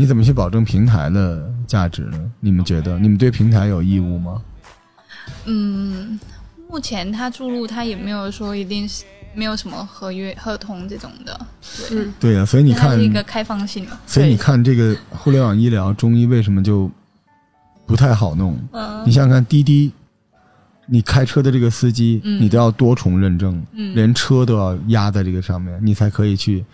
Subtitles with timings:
[0.00, 2.30] 你怎么去保证平台的价值呢？
[2.38, 4.40] 你们觉得，你们对平台有义务吗？
[5.44, 6.20] 嗯，
[6.70, 9.02] 目前他注入他也没有说一定是
[9.34, 11.40] 没有什么合约合同这种的，
[11.90, 16.88] 对，嗯对呀、所以你看是，一个开放性的，所以你看这个互联网医疗中医为什么就
[17.84, 18.56] 不太好弄？
[18.70, 19.90] 嗯你想想看，滴滴，
[20.86, 26.64] 你开车的这个司机，嗯你都要多重认证，嗯连车都要压在这个上面，你才可以去。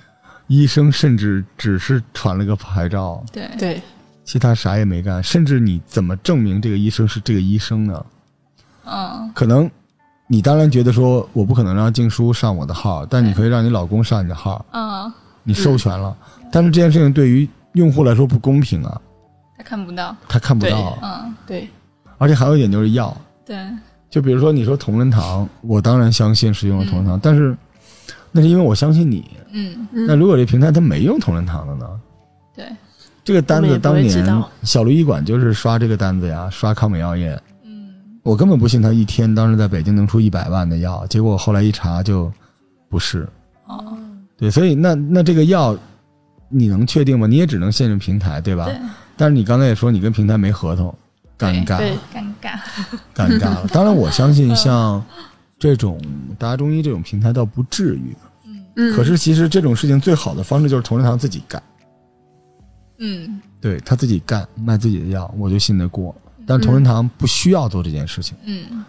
[0.47, 3.49] 医生甚至只是传了个牌照，对。
[3.59, 3.83] 对，
[4.25, 8.07] 其他啥也没干，甚至你怎么证明这个医生是这个医生呢？
[8.85, 9.31] 嗯。
[9.35, 9.71] 可能
[10.27, 15.13] 你当然觉得说我不可能让静书上我的号，但你可以让你老公上你的号，嗯，
[15.43, 16.17] 你授权了。
[16.51, 19.01] 但是这件事情对于用户来说不公平啊，
[19.59, 20.99] 他看不到，他看不到。
[21.03, 21.35] 嗯。
[21.47, 21.69] 对，
[22.19, 23.57] 而且还有一点就是药，对，
[24.09, 27.57] 就比如说你说同仁堂，我当然相信是用了同仁堂，但是
[28.37, 29.25] 那是因为我相信你。
[29.53, 31.89] 嗯嗯那如果这平台它没用同仁堂的呢？
[32.57, 32.67] 对，
[33.23, 37.41] 这个单子当年小鹿医馆就是刷这个单子呀，刷康美药业。
[37.65, 42.33] 嗯我根本不信他一天当时在北京能出一百万的药，结果后来一查就
[42.89, 43.29] 不是。
[43.67, 43.97] 哦
[44.37, 45.79] 对，所以那那这个药
[46.49, 47.29] 你能确定吗？
[47.29, 48.65] 你也只能信任平台，对吧？
[48.65, 48.77] 对，
[49.17, 50.93] 但是你刚才也说你跟平台没合同，
[51.39, 52.59] 尴尬，对尴尬，
[53.15, 53.69] 尴尬了。
[53.69, 55.01] 当然，我相信像
[55.57, 56.01] 这种
[56.37, 58.15] 大家中医这种平台倒不至于。
[58.77, 61.63] 嗯，可是其实这种事情最好的方式就是同仁堂自己干，
[62.99, 66.15] 嗯对他自己干卖自己的药，我就信得过。
[66.47, 68.37] 但同仁堂不需要做这件事情。
[68.45, 68.85] 嗯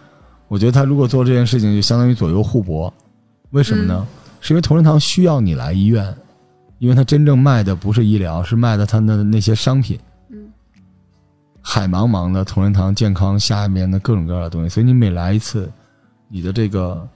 [0.48, 2.92] 我觉得他如果做这件事情，就相当于左右互搏。
[3.50, 4.06] 为什么呢？
[4.40, 6.14] 是因为同仁堂需要你来医院，
[6.78, 9.98] 因为他真正卖的不是医疗，是卖的他的那些商品。
[10.28, 10.46] 嗯，
[11.60, 15.68] 海茫茫的同仁堂健康下面的各种各样的东西，所以你每来一次，
[16.28, 17.08] 你的这个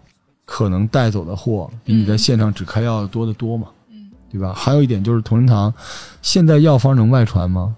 [0.53, 4.53] 可能带走的货比你在现场只开药要多得多嘛，嗯，对吧？
[4.53, 5.73] 还有一点就是同仁堂
[6.23, 7.77] 现在药方能外传吗？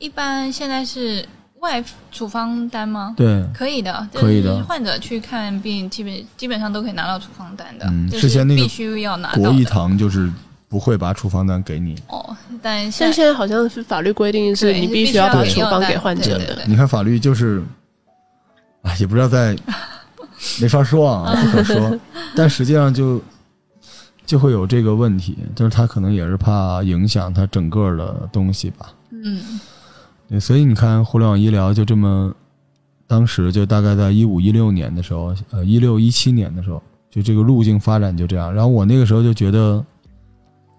[0.00, 1.24] 一般现在是
[1.60, 3.14] 外处方单吗？
[3.16, 7.86] 对，可以的，可以的患者去看病，基本基本上都可以拿到处方单的。
[7.88, 10.28] 嗯之前那个必须要拿到国医堂就是
[10.68, 11.94] 不会把处方单给你。
[12.08, 16.38] 哦，但但现在现在好像是法律规定是你必须要把处方给患者的。
[16.38, 17.62] 对对对你看法律就是，
[18.82, 19.56] 啊，也不知道在，
[20.60, 21.98] 没法说啊，不可说。
[22.34, 23.20] 但实际上就
[24.26, 28.92] 就会有这个问题，就是他可能也是怕影响他整个的东西吧。
[29.10, 29.60] 嗯
[30.28, 32.34] 对，所以你看，互联网医疗就这么，
[33.06, 38.52] 当时就大概在一五一六年的时候，呃，一六一七年的时候，就这个路径发展就这样。
[38.52, 39.84] 然后我那个时候就觉得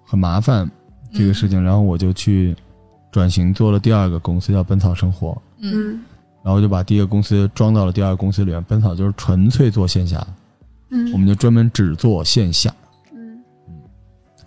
[0.05, 0.69] 很麻烦
[1.13, 2.55] 这个事情，然后我就去
[3.11, 5.39] 转型做了第二个公司，叫本草生活。
[5.59, 6.01] 嗯嗯
[6.43, 8.63] 然后就把第一个公司装到了第二个公司里面。
[8.65, 10.25] 本草就是纯粹做线下，
[10.89, 12.73] 嗯，我们就专门只做线下。
[13.13, 13.41] 嗯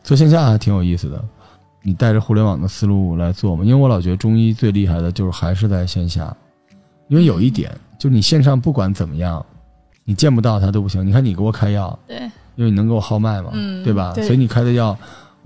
[0.02, 1.24] 做线下还挺有意思的，
[1.82, 3.64] 你带着互联网的思路来做嘛。
[3.64, 6.32] 因为我老觉得中医最厉害的就是还是在线下，
[7.08, 9.44] 因为有一点，就是你线上不管怎么样，
[10.04, 11.04] 你见不到他都不行。
[11.04, 12.18] 你看你给我开药，对，
[12.54, 14.12] 因为你能给我号脉嘛，嗯对吧？
[14.14, 14.96] 对所以你开的药，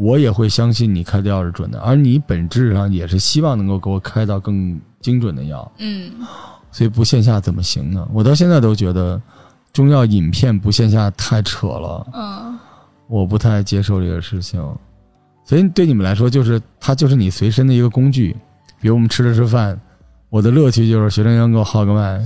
[0.00, 5.70] 我也会相信你开的药是准的，而你本质上也是希望能够给我开到更精准的药。
[5.78, 6.10] 嗯
[6.72, 8.08] 所以不线下怎么行呢？
[8.12, 9.20] 我到现在都觉得
[9.72, 12.58] 中药饮片不线下太扯了，嗯
[13.08, 14.64] 我不太接受这个事情。
[15.44, 18.36] 所以对你们来说，就是它就是你随身的一个工具。
[18.80, 19.78] 比如我们吃着吃饭，
[20.30, 22.24] 我的乐趣就是学生员给我号个脉，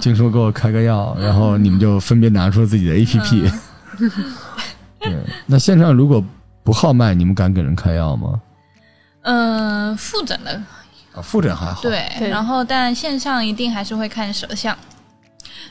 [0.00, 3.52] 静叔给我开个药，然后你们就分别拿出自己的 APP。
[4.98, 5.14] 对，
[5.46, 6.24] 那线上如果
[6.68, 8.38] 不号脉，你们敢给人开药吗？
[9.22, 10.50] 嗯，复诊的
[11.14, 14.76] 啊，复诊还好。，对，对然后但线上一定还是会看舌象。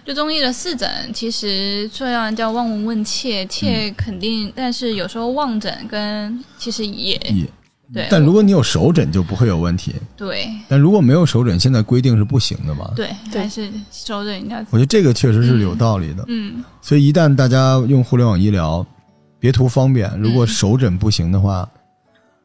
[0.03, 7.47] 就中医的四诊，其实虽然叫望闻问切，嗯切肯定，但是有时候望诊跟其实也也。
[7.94, 9.94] 对，但如果你有手诊，就不会有问题。
[10.17, 12.91] 对但如果没有手诊，现在规定是不行的嘛？
[12.96, 16.26] 对对还是手诊应该我觉得这个确实是有道理的。
[16.28, 18.84] 嗯所以一旦大家用互联网医疗，
[19.39, 21.69] 别图方便，如果手诊不行的话，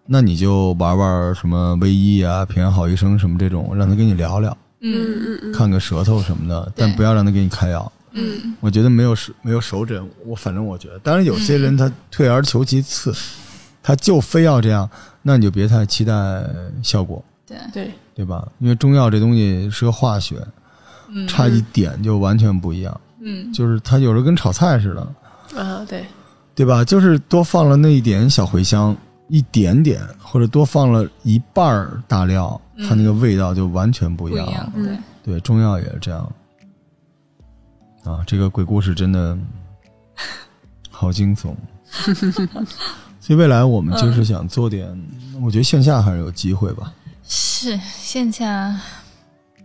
[0.06, 4.92] 那你就玩玩什么微医啊、平安好医生什么这种，让他跟你聊聊，嗯。
[4.92, 7.90] 嗯嗯看个舌头什么的，但不要让他给你开药。
[8.12, 8.54] 嗯。
[8.60, 13.14] 我觉得没有手没有手诊，我反正我觉得，当然有些人他退而求其次，
[13.82, 14.88] 他就非要这样，
[15.22, 16.12] 那你就别太期待
[16.82, 17.56] 效果，对。
[17.72, 18.46] 对，对吧？
[18.58, 20.36] 因为中药这东西是个化学，
[21.08, 21.26] 嗯。
[21.28, 23.52] 差一点就完全不一样，嗯。
[23.52, 26.04] 就是它有时候跟炒菜似的，啊对，
[26.62, 26.84] 对吧？
[26.84, 34.46] 就是多放了那一点小茴香，一点点，或者多放了一半儿大料，嗯它那个味道就完全不一样。
[34.46, 34.84] 不一样，嗯
[35.24, 36.32] 对，对，中药也是这样。
[38.04, 39.36] 啊，这个鬼故事真的
[40.88, 41.52] 好惊悚。
[43.18, 44.88] 所以未来我们就是想做点，
[45.42, 46.94] 我觉得线下还是有机会吧。
[47.24, 48.78] 是线下，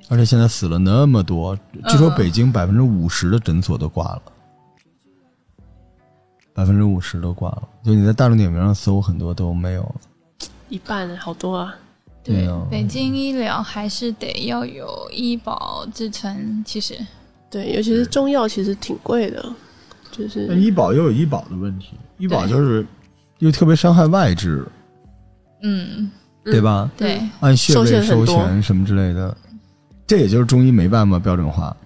[0.10, 1.56] 而且现在死了那么多，
[1.88, 4.22] 据说嗯北京百分之五十的诊所都挂了，
[6.58, 7.62] 百分之五十都挂了。
[7.84, 9.96] 就你在大众点评上搜，很多都没有了。
[10.70, 11.76] 一半好多啊，
[12.24, 16.64] 对北京医疗还是得要有医保支撑。
[16.66, 16.98] 其实，
[17.52, 19.54] 对，尤其是中药其实挺贵的，
[20.12, 22.84] 就是医保又有医保的问题，医保就是
[23.38, 24.68] 又特别伤害外治，
[25.62, 26.10] 嗯，
[26.44, 26.90] 对吧？
[26.98, 29.38] 对，按穴收位收钱什么之类的，
[30.08, 31.78] 这也就是中医没办法标准化，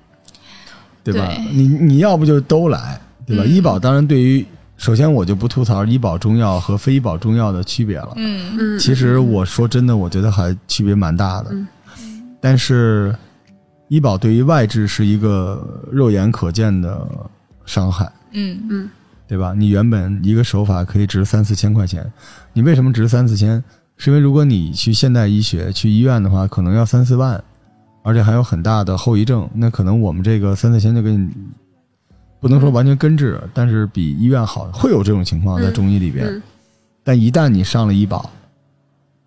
[1.04, 1.28] 对吧？
[1.28, 2.98] 对你你要不就都来，
[3.28, 3.44] 对吧？
[3.46, 4.44] 嗯医保当然对于，
[4.82, 8.14] 首先我就不吐槽医保中药和非医保中药的区别了。
[8.16, 11.52] 嗯嗯，其实我说真的，我觉得还区别蛮大的。
[11.52, 11.68] 嗯
[12.44, 13.16] 但是
[13.88, 17.08] 医保对于外治是一个肉眼可见的
[17.64, 18.90] 伤害，嗯嗯
[19.28, 19.54] 对吧？
[19.56, 22.12] 你原本一个手法可以值三四千块钱，
[22.52, 23.64] 你为什么值三四千？
[23.98, 27.40] 是因为如果你去现代医学去医院的话，可能要三四万，
[28.02, 29.48] 而且还有很大的后遗症。
[29.54, 31.30] 那可能我们这个三四千就给你，
[32.42, 36.26] 不能说完全根治，但是比医院好，会有这种情况在嗯中医里边。
[36.28, 36.42] 嗯
[37.04, 38.30] 但一旦你上了医保，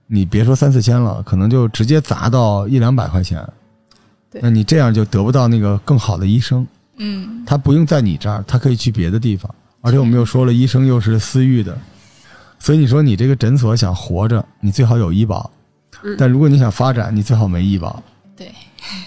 [0.07, 3.45] 你别说三四千了，可能就直接砸到一两百块钱。
[4.41, 6.65] 那你这样就得不到那个更好的医生，
[6.99, 9.53] 嗯他不用在你这儿，他可以去别的地方。
[9.81, 11.77] 而且我们又说了，医生又是私域的，
[12.61, 15.51] 所以你说你这个诊所想活着，你最好有医保。
[16.05, 18.01] 嗯但如果你想发展，你最好没医保。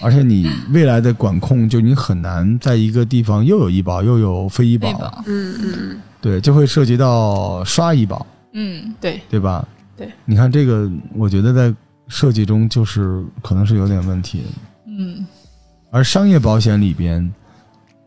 [0.04, 8.26] 而且你未来的管控，就你很难在一个地方又有医保又有非医保，医保，嗯嗯对，就会涉及到刷医保。
[8.52, 9.66] 嗯对，对吧？
[9.96, 11.74] 对，你看这个，我觉得在
[12.08, 14.42] 设计中就是可能是有点问题。
[14.86, 15.26] 嗯。
[15.90, 17.32] 而商业保险里边，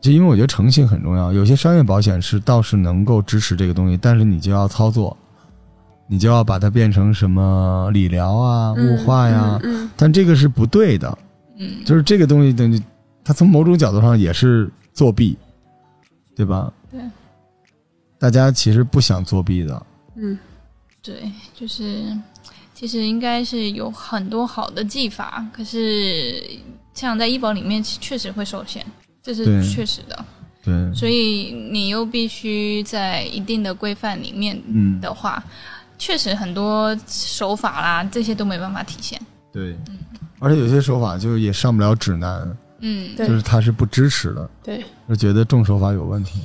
[0.00, 5.16] 就因为我觉得诚信很重要，有些商业保险是倒是能够支持这个东西，但是你就要操作，
[6.06, 9.90] 你就要把它变成什么理疗啊、嗯物化呀，嗯。
[9.96, 11.16] 但这个是不对的，
[11.62, 12.80] 嗯，就是这个东西等于
[13.24, 15.36] 它从某种角度上也是作弊，
[16.34, 16.72] 对吧？
[16.90, 17.00] 对，
[18.18, 19.86] 大家其实不想作弊的，
[20.16, 20.38] 嗯。
[21.04, 22.16] 对，就是
[22.72, 26.40] 其实应该是有很多好的技法，可是
[26.94, 28.86] 像在医保里面确实会受限，
[29.20, 30.24] 这是确实的。
[30.62, 35.42] 对，所以你又必须在一定的规范里面嗯，的话，
[35.98, 39.20] 确实很多手法啦，这些都没办法体现。
[39.52, 39.76] 对，
[40.42, 43.28] 而且有些手法就也上不了指南，嗯，对。
[43.28, 46.40] 就是它是不支持的，对，就觉得重手法有问题。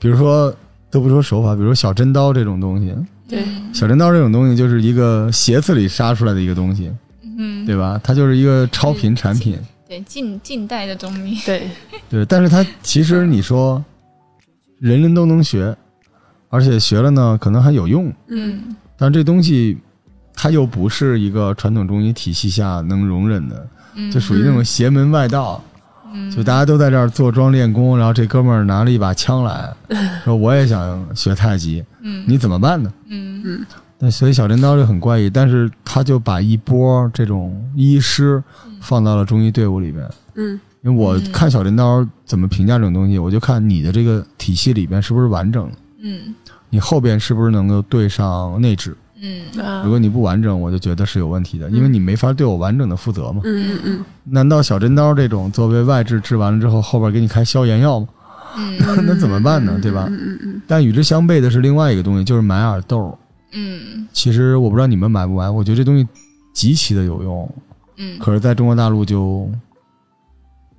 [0.00, 0.52] 比如说，
[0.90, 2.92] 都不说手法，比如说小针刀这种东西，
[3.28, 3.44] 对。
[3.44, 6.90] 嗯小针刀这种东西就是一个鞋子里杀出来的一个东西，
[7.22, 8.00] 嗯，对吧？
[8.02, 9.56] 它就是一个超频产品，
[9.86, 11.70] 对近近代的东西，对。
[12.10, 12.26] 对。
[12.26, 13.84] 但是它其实你说，
[14.80, 15.76] 人人都能学，
[16.48, 18.74] 而且学了呢，可能还有用，嗯。
[18.96, 19.78] 但这东西
[20.40, 25.60] 它又不是一个传统中医体系下能容忍的，嗯，就属于那种邪门外道。
[26.10, 29.70] 嗯就大家都在这儿坐庄练功，然后这哥们儿拿了一把枪来
[30.24, 33.66] 说：“我也想学太极，嗯你怎么办呢嗯嗯？”
[33.98, 38.42] 那所以小镰刀就很怪异，但是他就把一波这种医师
[38.80, 40.08] 放到了中医队伍里边。
[40.36, 46.34] 嗯因为我嗯看小镰刀怎么评价这种东西，我就看你的这个体系里边是不是完整的，嗯
[46.70, 48.96] 你后边是不是能够对上内治。
[49.20, 49.60] 嗯。
[49.62, 49.82] 啊。
[49.84, 53.42] 如果你不完整，我就觉得是有问题的，因为你没法对我完整的负责嘛。
[53.44, 54.04] 嗯嗯嗯。
[54.24, 58.08] 难道小针刀这种作为外治治完了之后，后边给你开消炎药吗？
[58.56, 58.78] 嗯。
[59.06, 59.78] 那怎么办呢？
[59.82, 60.06] 对吧？
[60.08, 60.62] 嗯嗯嗯。
[60.66, 63.18] 但与之相悖的是另外一个东西，就是买耳豆。
[63.52, 64.06] 嗯。
[64.12, 66.06] 其实我不知道你们买不买，我觉得这东西
[66.52, 67.54] 极其的有用，
[67.96, 68.18] 嗯。
[68.18, 69.50] 可是在中国大陆就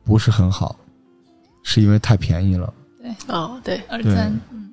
[0.03, 0.75] 不是很好，
[1.63, 2.73] 是因为太便宜了。
[3.27, 3.81] 哦对。
[3.89, 4.15] 耳对。
[4.15, 4.69] 针，嗯。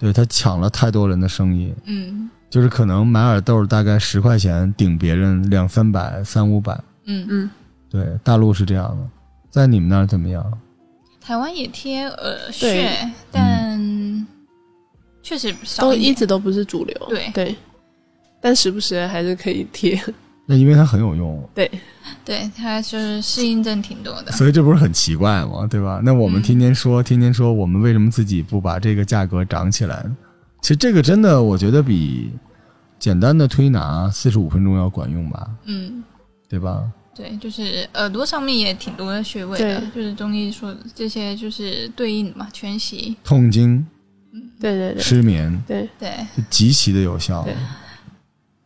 [0.00, 6.78] 对他抢了太多人的生意，嗯就是可能买耳豆大概十块钱顶别人两三百、三五百。
[7.06, 7.50] 嗯，嗯。
[7.90, 9.10] 对，大陆是这样的，
[9.50, 10.44] 在你们那儿怎么样？
[11.20, 12.90] 台湾也贴耳穴，
[13.30, 14.26] 但
[15.22, 17.30] 确实少都一直都不是主流，对。
[17.32, 17.56] 对，
[18.40, 19.98] 但时不时还是可以贴，
[20.44, 21.70] 那因为它很有用， 对。
[22.24, 24.32] 对，它就是适应症挺多的。
[24.32, 25.66] 所以这不是很奇怪吗？
[25.70, 26.00] 对吧？
[26.04, 26.42] 那我们嗯。
[26.42, 30.16] 天天说，天天说，我们为什么自己不把这个价格涨起来呢？
[30.64, 32.32] 其实这个真的，我觉得比
[32.98, 36.02] 简单的推拿四十五分钟要管用吧，嗯，
[36.48, 36.90] 对吧？
[37.14, 43.14] 对，就是耳朵上面也挺多的穴位的，就是中医说的这些就是对应嘛，全息。
[43.22, 43.86] 痛经、
[44.32, 47.42] 嗯对对对失眠，对，对，极其的有效。
[47.42, 47.54] 对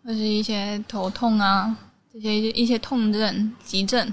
[0.04, 1.76] 或是一些头痛啊，
[2.12, 4.06] 这些一些痛症、急症，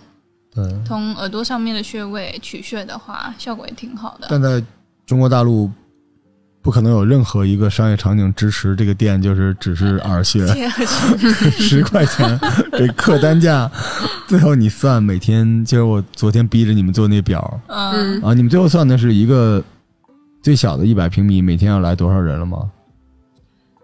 [0.51, 4.25] 对，从耳朵上面的穴位取穴的话，效果也挺好的。
[4.27, 4.60] 但在
[5.06, 5.70] 中国大陆
[6.66, 10.44] 不可能有任何一个商业场景支持这个店就是只是 耳穴，
[11.60, 12.40] 十块钱
[12.72, 13.70] 这客单价，
[14.28, 17.62] 最后你算每天，就是我昨天逼着你们做那表。
[17.68, 19.64] 嗯，啊，你们最后算的是一个
[20.42, 22.68] 最小的一百平米，每天要来多少人了吗？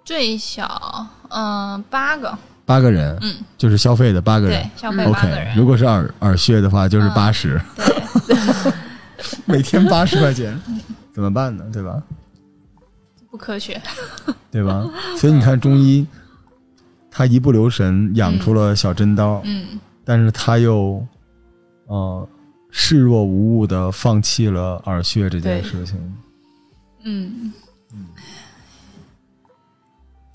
[0.04, 2.36] 最小嗯八个，
[2.66, 4.60] 八个人，嗯，就是消费的八个人。
[4.60, 7.14] 对。，消费八个 OK，人，如果是耳耳穴的话，就是嗯。
[7.14, 7.62] 八十、
[8.26, 8.36] 对，
[9.46, 10.60] 每天八十块钱，
[11.14, 11.64] 怎么办呢？
[11.72, 12.02] 对吧？
[13.32, 13.82] 不科学，
[14.52, 14.88] 对吧？
[15.18, 16.06] 所以你看中医，
[17.10, 21.04] 他一不留神养出了小针刀，嗯但是他又，
[21.86, 22.28] 呃，
[22.70, 26.18] 视若无物的放弃了耳穴这件事情。
[27.04, 27.54] 嗯，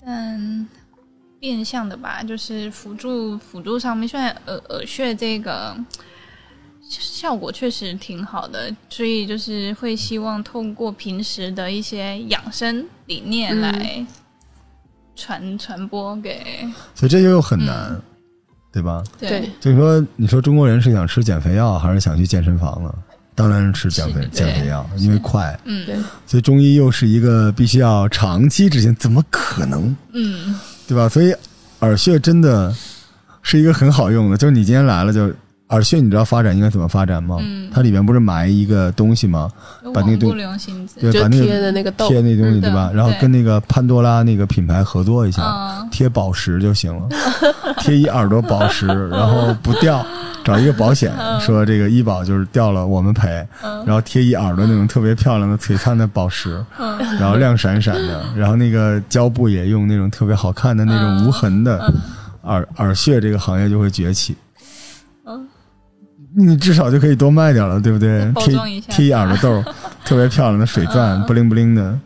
[0.03, 0.67] 但
[1.39, 5.77] 变相的吧，就是辅助辅助上面，虽然耳耳穴这个
[6.89, 14.05] 效果确实挺好的，所以就是会希望通过平时的一些养生理念嗯来
[15.15, 16.65] 传、传播给
[16.95, 17.99] 所以这就又很难，
[18.71, 19.03] 对吧？
[19.19, 22.93] 对，就是说，你说中国人是想吃减肥药，还是想去健身房呢？
[23.35, 25.59] 当然是吃减肥减肥药，因为快。
[25.65, 29.95] 嗯对所以中医又是一个必须要长期执行，怎么可能？
[30.13, 31.09] 嗯对吧？
[31.09, 31.35] 所以
[31.79, 32.73] 耳穴真的
[33.41, 35.29] 是一个很好用的，就是你今天来了就。
[35.69, 37.37] 耳穴你知道发展应该怎么发展吗？
[37.41, 39.51] 嗯它里面不是埋一个东西吗？
[39.93, 42.89] 把那个对，把那贴的个那个，贴那东西嗯对吧？
[42.93, 47.07] 然后跟那个潘多拉那个品牌合作一下，嗯贴宝石就行了，
[47.79, 50.03] 贴一耳朵宝石，然后不掉，
[50.43, 61.93] 找一个保险 说这个医保就是掉了我们赔，然后贴一耳朵那种特别漂亮的璀璨的宝石，嗯然后亮闪闪的，然后那个胶布也用那种特别好看的那种无痕的
[62.43, 64.35] 耳耳穴，这个行业就会崛起。
[66.37, 68.19] 嗯你至少就可以多卖点了，对不对？
[68.21, 69.71] 贴 包装一下贴一耳朵豆，
[70.05, 71.99] 特别漂亮的水钻，嗯不灵不灵的，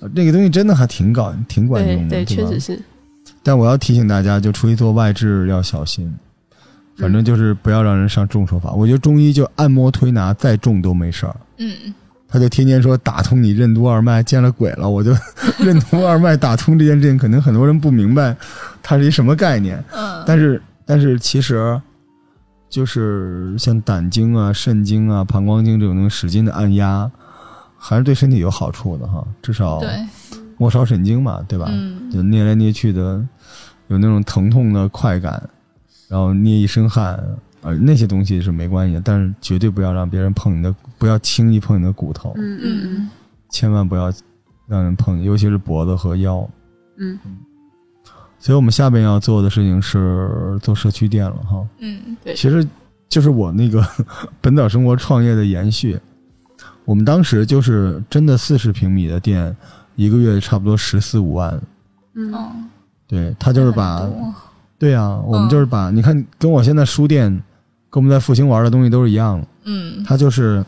[0.00, 2.78] 呃那个东西真的还挺搞挺管用的，对确实是，
[3.42, 6.12] 但我要提醒大家，就出去做外治要小心，
[6.98, 8.70] 反正就是不要让人上重手法。
[8.72, 11.72] 我觉得中医就按摩推拿再重都没事儿，嗯
[12.28, 14.90] 他就天天说打通你任督二脉，见了鬼了。
[14.90, 15.12] 我就
[15.58, 18.36] 任督二脉打通这件事情，可能很多人不明白
[18.82, 19.82] 它是一什么概念。
[19.94, 21.80] 嗯，但是但是其实，
[22.68, 27.10] 就是像胆经啊、肾经啊、膀胱经这种能使劲的按压，
[27.76, 29.26] 还是对身体有好处的哈。
[29.40, 29.90] 至少对，
[30.56, 31.66] 末梢神经嘛，对吧？
[31.70, 33.24] 嗯就捏来捏去的，
[33.88, 35.42] 有那种疼痛的快感，
[36.08, 37.22] 然后捏一身汗，
[37.62, 43.10] 呃，那些东西是没关系的，但是绝对不要让别人碰你的，不要轻易碰你的骨头，嗯嗯嗯
[43.50, 44.12] 千万不要
[44.66, 46.48] 让人碰，尤其是脖子和腰。
[46.96, 47.18] 嗯
[48.44, 51.66] 所以我们下边要做的事情是做社区店了哈。
[51.78, 52.66] 嗯对其实
[53.08, 53.82] 就是我那个
[54.42, 55.98] 本岛生活创业的延续。
[56.84, 59.56] 我们当时就是真的四十平米的店，
[59.96, 61.58] 一个月差不多十四五万。
[62.14, 62.52] 嗯哦，
[63.08, 64.06] 对他就是把
[64.78, 67.30] 对啊，我们嗯就是把、你看，跟我现在书店，
[67.88, 69.46] 跟我们在复兴玩的东西都是一样的。
[69.64, 70.62] 嗯他就是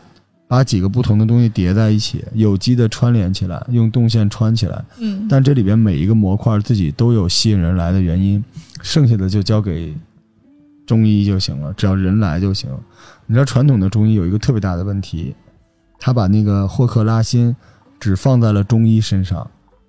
[0.47, 4.83] 把几个不同的东西叠在一起，有机的串联起来，用动线穿起来。
[4.99, 8.43] 嗯，但这里边每一个模块自己都有吸引人来的原因，
[8.81, 9.93] 剩下的就交给
[10.85, 12.69] 中医就行了，只要人来就行。
[13.25, 15.35] 你知道传统的中医有一个特别大的问题，
[15.99, 17.53] 他把那个霍克拉辛
[17.99, 19.45] 只放在了中医身上，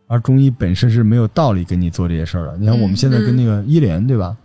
[0.09, 2.57] 而中医本身是没有道理跟你做这些事儿的。
[2.59, 4.37] 你看我们现在跟那个医联对吧？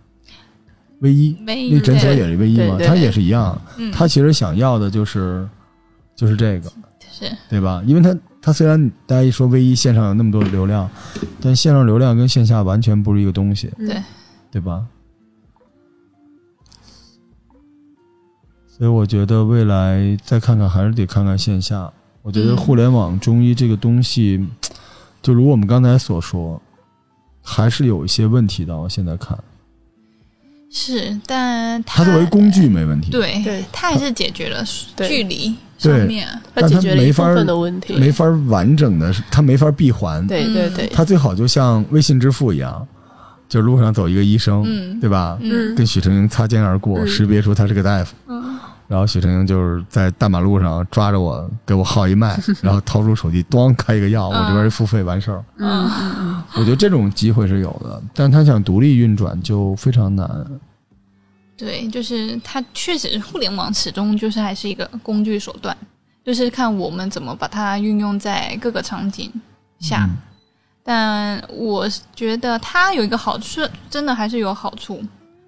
[1.00, 5.46] 卫医那诊所也是卫医嘛，对对它也是一样，嗯，他其实想要的就是
[6.14, 6.72] 就是这个。
[7.16, 7.80] 是对吧？
[7.86, 10.90] 因为它它虽然大家一说唯一线上有那么多的流量，
[11.40, 14.02] 但线上流量跟线下完全不是一个东西，嗯对
[14.50, 14.84] 对吧？
[18.66, 21.88] 所以我觉得未来再看看还是得看看线下。
[22.22, 24.44] 我觉得嗯互联网中医这个东西，
[25.22, 26.60] 就如我们刚才所说，
[27.40, 28.76] 还是有一些问题的。
[28.76, 29.38] 我现在看，
[30.76, 33.64] 是，但它作为工具没问题，对对。
[33.72, 34.64] 它还是解决了
[34.96, 40.20] 距离对上面，它但它解决了一部没法分的问题，没法完整的，它没法闭环。
[40.24, 42.84] 嗯对对对，它最好就像微信支付一样，
[43.48, 44.98] 就路上走一个医生，嗯。
[44.98, 45.38] 对吧？
[45.40, 45.76] 嗯。
[45.76, 47.06] 跟许成英擦肩而过，嗯。
[47.06, 48.12] 识别出他是个大夫。
[48.26, 55.44] 嗯然后许成英就是在大马路上抓着我，给我号一脉， 然后掏出手机，咣开一个药，我这边一付费完事儿。
[55.58, 60.28] 嗯嗯嗯，我觉得这种机会是有的，但他想独立运转就非常难。
[61.56, 65.76] 对，就是它确实互联网始终就是还是一个工具手段，
[66.24, 69.32] 就是看我们怎么把它运用在各个场景
[69.78, 70.04] 下。
[70.04, 70.16] 嗯
[70.86, 75.02] 但我觉得它有一个好处，真的还是有好处，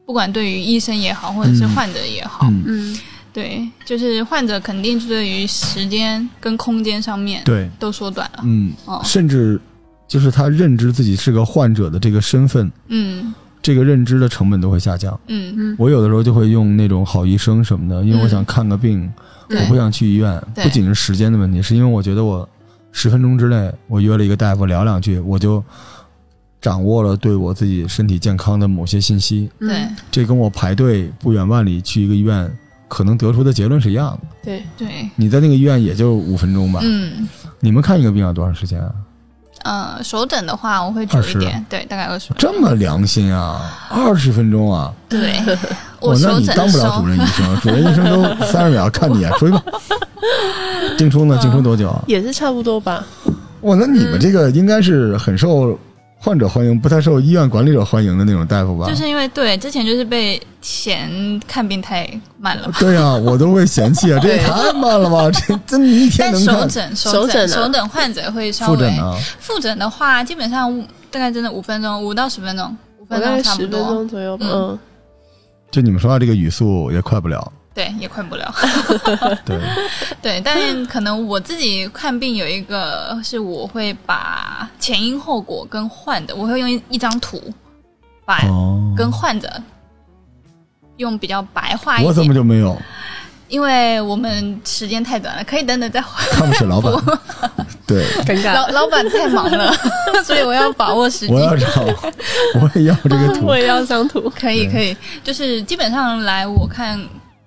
[0.07, 2.49] 不管对于医生也好，或者是嗯患者也好。
[2.49, 2.99] 嗯嗯
[3.37, 8.41] 对，就是患者肯定是对于时间跟空间上面对，都缩短了。
[8.45, 9.61] 嗯，哦，甚至
[10.09, 13.35] 就是他认知自己是个患者的这个身份，嗯。
[13.63, 15.19] 这个认知的成本都会下降。
[15.27, 15.55] 嗯。
[15.59, 19.13] 嗯我有的时候就会用那种好医生什么的，因为我想看个病，
[19.49, 19.61] 对。
[19.61, 22.49] 我不想去医院，不仅是时间的问题，是因为我觉得我
[22.93, 25.63] 十分钟之内我约了一个大夫聊两句，我就
[26.61, 29.51] 掌握了对我自己身体健康的某些信息。
[29.59, 29.89] 嗯对。
[30.13, 32.57] 这跟我排队不远万里去一个医院，
[32.89, 34.29] 可能得出的结论是一样的。
[34.45, 36.81] 对，对，你在那个医院也就五分钟吧。
[36.83, 37.29] 嗯
[37.61, 38.93] 你们看一个病要多长时间啊？
[39.65, 42.53] 呃，手诊的话我会久一点，对，大概二十分钟。
[42.53, 44.93] 这么良心啊，二十分钟啊！
[45.09, 45.41] 对，
[46.01, 49.63] 我哦，那你诊的时候当不了主，任医生， 主任医生都三十秒看你一眼，出去吧。
[50.97, 51.37] 静初呢？
[51.41, 52.05] 静初多久啊？
[52.07, 53.05] 也是差不多吧。
[53.63, 55.77] 哇，那你们这个应该是很受
[56.19, 58.87] 患者欢迎，不太受医院管理者欢迎的那种大夫吧？
[58.89, 61.09] 就是因为对之前就是被嫌
[61.47, 62.09] 看病太
[62.39, 62.75] 慢了嘛。
[62.81, 65.31] 对呀、 我都会嫌弃啊，这也太慢了吧！
[65.31, 69.17] 这这你一天但能看手诊、手手诊、手诊患者会稍微复诊呢？
[69.39, 70.77] 复诊的话，基本上
[71.11, 73.79] 大概真的五分钟，五到十分钟，五分钟差不多。
[73.79, 74.47] 十分钟左右吧。
[74.51, 74.79] 嗯嗯，
[75.71, 77.53] 就你们说话这个语速也快不了。
[77.77, 78.55] 对，也快不了。
[79.45, 79.61] 对，
[80.23, 80.57] 对，但
[80.87, 87.39] 可能我自己看病有一个是，我会把前因后果跟患者，我会用一一张图
[88.25, 89.53] 把哦，跟患者
[90.97, 92.81] 用比较白话一点我怎么，就没有？
[93.49, 96.93] 因为我们时间太短了，可以等等再换看不起老板。
[97.87, 98.67] 对，尴尬老。
[98.69, 99.73] 老板太忙了，
[100.25, 101.39] 所以我要把握时机我。
[101.39, 101.67] 要找，
[102.59, 103.57] 我也要这个图我。
[103.57, 104.29] 也要张图。
[104.31, 106.99] 可以可以，就是基本上来我看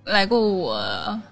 [0.10, 0.78] 来过我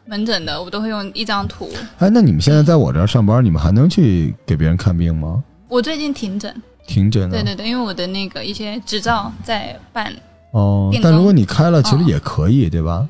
[0.06, 1.70] 门诊的，我都会用一张图。
[1.98, 5.44] 哎，那你们现在在我这儿上班，你们还能去给别人看病吗？
[5.68, 6.54] 我最近停诊，
[6.88, 7.32] 停诊啊？
[7.32, 10.14] 对对对，因为我的那个一些执照在办，
[10.52, 13.08] 哦，但如果你开了，其实哦也可以，对吧？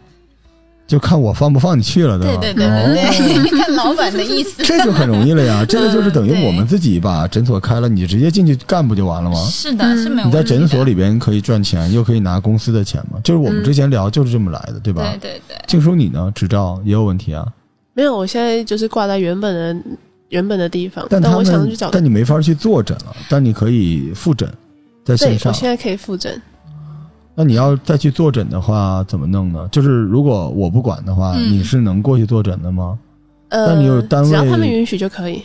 [0.87, 2.23] 就看我放不放你去了，吧？
[2.25, 4.63] 对对对哦对对，看老板的意思。
[4.65, 9.35] 这就很容易了呀， 这个就是等于我们自己把诊所开了，你直接进去干不就完了吗？
[9.51, 15.03] 是的，嗯是没有你在问题的诊所里边可以赚钱，又可以拿公司的钱嘛，就是我们嗯之前聊就是这么来的，对吧？
[15.19, 16.31] 对对对，静叔你呢？
[16.33, 17.45] 执照也有问题啊，
[17.93, 19.89] 没有，我现在就是挂在原本的
[20.29, 24.49] 原本的地方，但他我想们去找但你没法去坐诊了，但你可以复诊，
[25.03, 25.57] 在线，上我。
[25.57, 26.41] 现在可以复诊。
[27.39, 29.69] 那你要再去坐诊的话，怎么弄呢？
[29.71, 32.97] 就是如果我不管的话，嗯你是能过去坐诊的吗？
[33.49, 35.43] 呃，那你有单位只要他们允许就可以。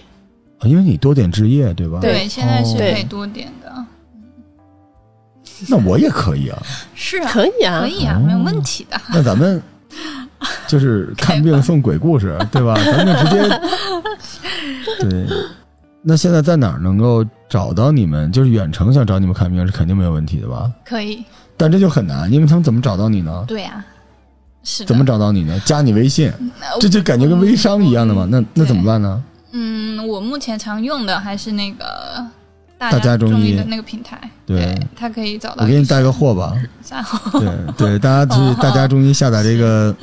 [0.58, 1.98] 啊因为你多点置业，对吧？
[2.00, 3.84] 对，现在是哦可以多点的。
[5.68, 6.58] 那我也可以啊。
[6.94, 8.98] 是啊，可以啊，可以啊，哦没有问题的。
[9.12, 9.60] 那咱们
[10.66, 12.74] 就是看病送鬼故事，对吧？
[12.76, 13.60] 咱们直接
[15.10, 15.26] 对。
[16.00, 18.32] 那现在在哪儿能够找到你们？
[18.32, 20.72] 就是远程想找你们看病是肯定没有问题的吧？
[20.86, 21.22] 可以，
[21.54, 23.44] 但这就很难，因为他们怎么找到你呢？
[23.46, 23.84] 对啊，
[24.64, 24.86] 是的。
[24.86, 25.60] 怎么找到你呢？
[25.66, 28.26] 加你微信，呃这就感觉跟微商一样的嘛。
[28.30, 29.22] 那那怎么办呢？
[29.50, 31.84] 嗯，我目前常用的还是那个
[32.78, 35.62] 大大家中医医的那个平台，对它可以找到。
[35.62, 36.54] 我给你带个货吧。
[37.32, 39.94] 对对，大家去哦大家中医下载这个，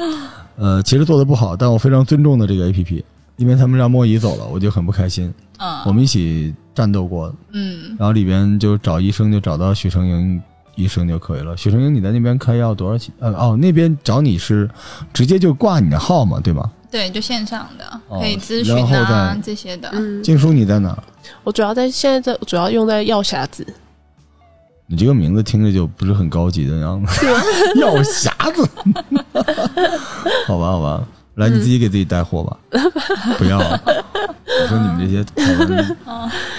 [0.55, 3.03] 呃，其实做的不好，但我非常尊重的这个 A P P，
[3.38, 5.33] 因为他们让莫姨走了，我就很不开心。
[5.57, 10.41] 嗯，我们一起战斗过，嗯，然后里边就找医生，就找到许成英
[10.75, 11.57] 医生就可以了。
[11.57, 13.13] 许成英，你在那边开药多少钱？
[13.19, 14.69] 呃，哦，那边找你是
[15.11, 16.71] 直接就挂你的号嘛，对吗？
[16.89, 19.89] 对，就线上的哦可以咨询后啊再这些的。
[19.91, 20.97] 嗯，静书你在哪？
[21.43, 23.67] 我主要在现在在主要用在药匣子，
[24.87, 27.25] 你这个名字听着就不是很高级的样子，
[27.77, 28.65] 药匣子。
[30.47, 31.03] 好吧，好吧，
[31.39, 32.58] 来你自己给自己带货吧，
[33.38, 33.58] 不要。
[33.58, 35.97] 我说你们这些台湾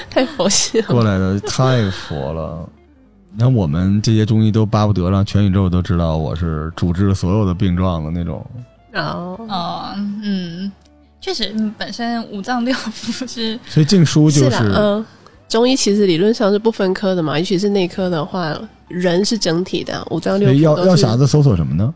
[0.08, 0.86] 太佛系了。
[0.88, 2.68] 过来的太佛了。
[3.32, 8.44] 你看我们这些中医都巴不得让全宇宙都知道我是主治所有的病状的那种。
[8.94, 9.92] 哦，哦，
[10.24, 10.72] 嗯，
[11.20, 15.06] 确实，嗯本身五脏六腑是所以静书就是啦，嗯，
[15.48, 18.52] 中医其实理论上是不分科的嘛，尤其是内科的话，
[18.88, 21.94] 人是整体的，五脏六腑都是药匣子搜索什么呢？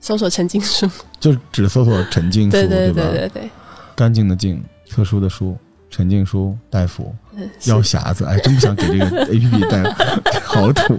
[0.00, 0.88] 搜索陈静书，
[1.20, 3.02] 就只搜索陈静书，对对吧？
[3.10, 3.50] 对对对，
[3.94, 5.56] 干净的净，特殊的书，
[5.90, 7.14] 陈静书大夫，
[7.66, 9.82] 药匣子，哎，真不想给这个 A P P 带，
[10.42, 10.98] 好土，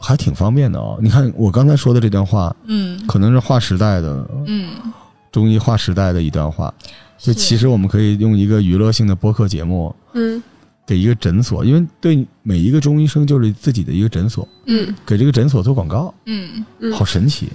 [0.00, 0.98] 还挺方便的哦。
[1.00, 3.00] 你看我刚才说的这段话，嗯。
[3.06, 4.70] 可能是划时代的嗯，
[5.30, 6.72] 中医划时代的一段话。
[7.18, 10.40] 就其实我们可以用一个娱乐性的播客节目，嗯
[10.88, 14.94] 给一个诊所，因为对每一个中医生就是自己的一个诊所，嗯。
[15.04, 16.64] 给这个诊所做广告，嗯。
[16.78, 16.90] 嗯。
[16.94, 17.50] 好神奇，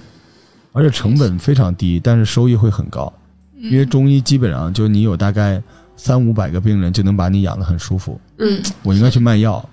[0.70, 3.12] 而且成本非常低，但是收益会很高，
[3.56, 5.60] 嗯，因为中医基本上就你有大概
[5.96, 8.20] 三五百个病人就能把你养得很舒服。
[8.38, 9.68] 嗯，我应该去卖药，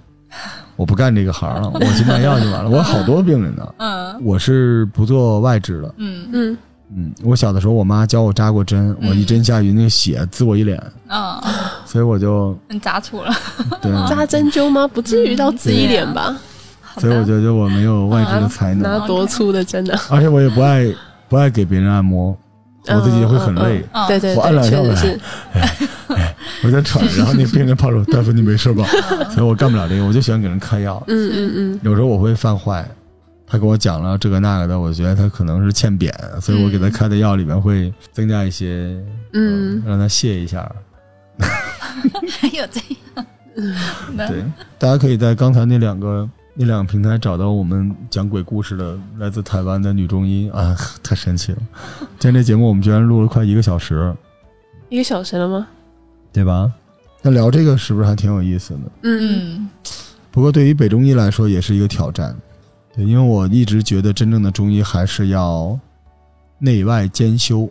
[0.76, 2.70] 我不干这个行了， 我去卖药就完了。
[2.72, 4.24] 我有好多病人呢，嗯。
[4.24, 5.94] 我是不做外治的。
[5.98, 6.28] 嗯。
[6.34, 6.58] 嗯，
[6.96, 11.40] 嗯，我小的时候我妈教我扎过针，我一针下去那个血滋我一脸，嗯，
[11.92, 13.34] 所以我就嗯砸错了。
[13.82, 14.88] 对， 扎针灸吗？
[14.88, 16.34] 不至于到滋一点吧？
[16.82, 20.00] 好所以我，觉得我没有外治的才能，拿多粗的针啊？
[20.10, 20.86] 而且我也不爱
[21.28, 22.38] 不爱给别人按摩，
[22.88, 23.84] 我自己也会很累。
[23.92, 25.08] 嗯对对我按对，两下。
[26.64, 28.86] 我在喘， 然后那病人跑说：“大夫，你没事吧？”
[29.34, 31.02] 所以我干不了这个，我就喜欢给人开药。
[31.08, 32.88] 嗯嗯嗯，有时候我会犯坏，
[33.48, 38.96] 他给我讲了这个那个的，我觉得他可能是欠扁，所以我给他开的药里面会增加一些，
[39.34, 40.70] 嗯让他泄一下。
[42.40, 42.80] 还有这
[43.16, 43.26] 样。
[44.28, 44.44] 对，
[44.80, 51.58] 大家可以在刚才那两个那两个平台找到我们讲鬼故事的来自台湾的女中医啊，太神奇了！
[52.18, 54.16] 今天这节目我们居然录了快一个小时，
[54.90, 55.68] 一个小时了吗？
[56.32, 56.72] 对吧？
[57.22, 58.92] 那聊这个是不是还挺有意思的？
[59.04, 59.70] 嗯嗯
[60.32, 62.34] 不过对于北中医来说也是一个挑战，
[62.96, 65.78] 对，因为我一直觉得真正的中医还是要
[66.58, 67.70] 内外兼修，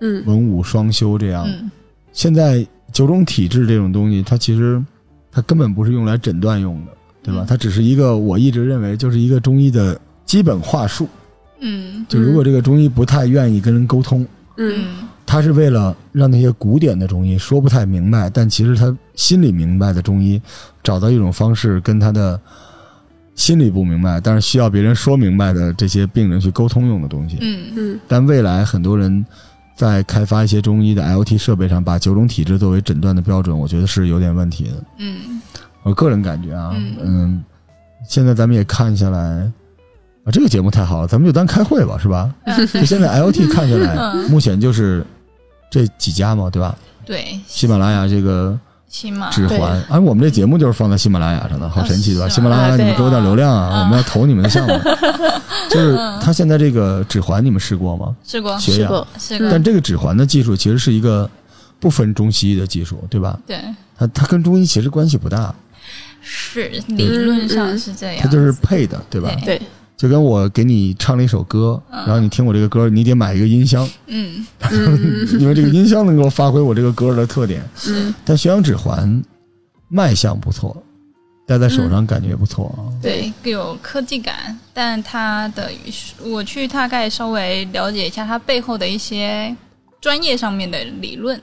[0.00, 1.44] 嗯文武双修这样。
[1.46, 1.68] 嗯
[2.12, 4.82] 现在九种体质这种东西，它其实
[5.30, 7.42] 它根本不是用来诊断用的，对吧？
[7.42, 11.08] 嗯它只是一个我一直认为就是一个中医的基本话术。
[11.64, 14.26] 嗯就如果这个中医不太愿意跟人沟通，
[14.56, 20.42] 嗯嗯他是为了让那些古典的中医说不太明白，但其实他心里明白的中医，
[20.82, 22.38] 找到一种方式跟他的
[23.34, 27.38] 心里不明白，但是需要别人说明白的这些病人去沟通用的东西。
[27.40, 29.24] 嗯嗯但未来很多人
[29.74, 34.84] 在开发一些中医的 LT 设备上，把九种体质作为诊断的标准，我觉得是有点问题的。
[34.98, 35.40] 嗯
[35.82, 37.44] 我个人感觉啊，嗯嗯，
[38.08, 39.50] 现在咱们也看下来。
[40.24, 42.32] 啊，这个节目太好了，咱们就当开会吧，是吧？
[42.72, 45.04] 就现在 LT 看下来，嗯目前就是
[45.68, 46.76] 这几家嘛，对吧？
[47.04, 48.56] 对，喜马拉雅这个
[49.30, 52.28] 指环，哎，我们这节目就是放在喜马拉雅上的，好神奇，对吧？
[52.28, 54.72] 喜马拉雅，你们给我点流量啊，嗯我们要投你们的项目。
[55.70, 58.14] 就是它现在这个指环，你们试过吗？
[58.22, 58.58] 试过。
[58.58, 61.28] 试过，试过，但这个指环的技术其实是一个
[61.80, 63.38] 不分中西医的技术，对吧？
[63.46, 63.58] 对，
[63.96, 65.54] 它它跟中医其实关系不大，
[66.20, 69.30] 是理论上是这样，它就是配的，对吧？
[69.42, 69.56] 对。
[69.58, 69.62] 对，
[70.02, 77.62] 就跟我给你唱了一首歌，然后你听我这个歌，你得买一个音箱，嗯嗯 因为这个音箱能够发挥我这个歌的特点。
[77.86, 79.22] 嗯但血氧指环
[79.86, 80.76] 卖相不错，
[81.46, 82.90] 戴在手上感觉不错啊。
[83.00, 85.70] 对，更有科技感，但它的
[86.24, 89.54] 我去大概稍微了解一下它背后的一些
[90.00, 91.40] 专业上面的理论。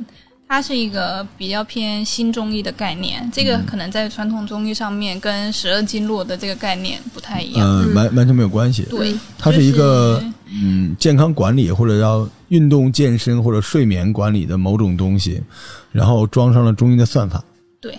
[0.51, 7.63] 它是一个比较偏新中医的概念，这个可能在传统中医上面跟十二经络的这个概念不太一样。
[7.63, 8.81] 嗯，完完全没有关系。
[8.89, 15.39] 对，它是一个就是嗯，健康管理或者叫运动健身或者睡眠管理的某种东西，
[15.91, 17.43] 然后装上了中医的算法。
[17.79, 17.95] 对，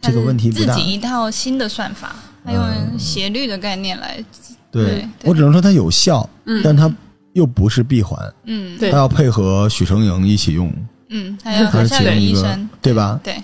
[0.00, 2.62] 这个问题自己一套新的算法，它用
[2.96, 4.24] 斜率的概念来，
[4.70, 5.28] 对对对。
[5.28, 6.62] 我只能说它有效，嗯。
[6.62, 6.88] 但它
[7.32, 8.92] 又不是闭环，嗯，对。
[8.92, 10.72] 它要配合许成营一起用，
[11.10, 13.18] 嗯，还有它是好像有其中一个医生，对吧？
[13.22, 13.34] 对。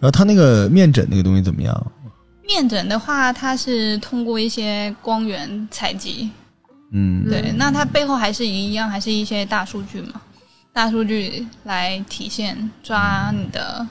[0.00, 1.92] 然后他那个面诊那个东西怎么样？
[2.46, 6.30] 面诊的话，它是通过一些光源采集，
[6.92, 10.20] 嗯，对，那它背后还是一样，还是一些大数据嘛，
[10.72, 13.86] 大数据来体现抓你的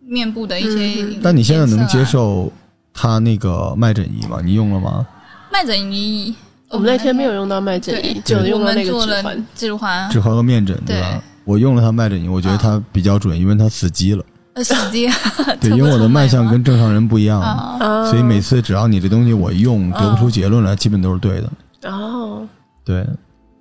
[0.00, 2.50] 面部的一些、嗯但你现在能接受
[2.94, 4.40] 它那个脉诊仪吗？
[4.42, 5.06] 你用了吗？
[5.52, 6.34] 脉诊仪？
[6.70, 9.46] 我们那天没有用到脉诊仪对，只有我用到那个指环。
[9.54, 11.22] 指环，指环和面诊对吧？
[11.48, 14.22] 对我用了它脉诊仪，我觉得它比较准，因为它死机了。
[14.52, 15.08] 呃，实际
[15.60, 17.40] 对， 因为我的脉象跟正常人不一样，
[18.10, 21.90] 所以每次只要你这东西我用得不出结论来，基本都是对的。
[21.90, 22.46] 哦，
[22.84, 23.06] 对，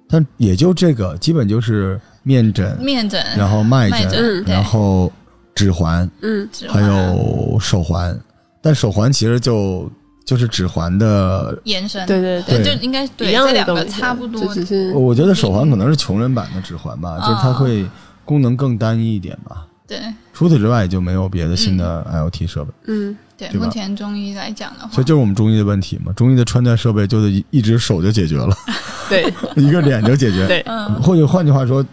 [0.10, 5.12] 但也就这个，基本就是面诊，面诊，然后脉脉诊，然后
[5.56, 8.19] 指环，嗯还有手环。
[8.62, 9.89] 但手环其实就
[10.28, 17.88] 就是指环的，延伸，对对对，对就应该对一样这两个的，差不多，只是我觉得手环可能是穷人版的指环吧，就是它哦会
[18.26, 19.66] 功能更单一一点吧。
[19.88, 19.98] 对
[20.34, 26.12] 除此之外，也就没有别的新的 LT 设备，嗯对，目前中医来讲的话所以，就是我们中医的问题嘛。
[26.12, 28.54] 中医的穿戴设备就是一一只手就解决了，
[29.08, 31.86] 对一个脸就解决，对，嗯或者换句话说，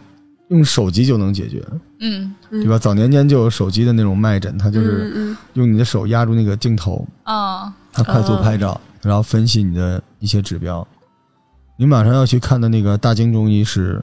[0.54, 1.62] 用手机就能解决，
[1.98, 2.32] 嗯。
[2.50, 2.78] 对吧？
[2.78, 10.86] 早年间就有手机的那种脉诊，它就是嗯用你的手压住那个镜头，嗯，它快速拍照，然后分析你的一些指标。
[11.76, 14.00] 你马上要去看的那个大经中医是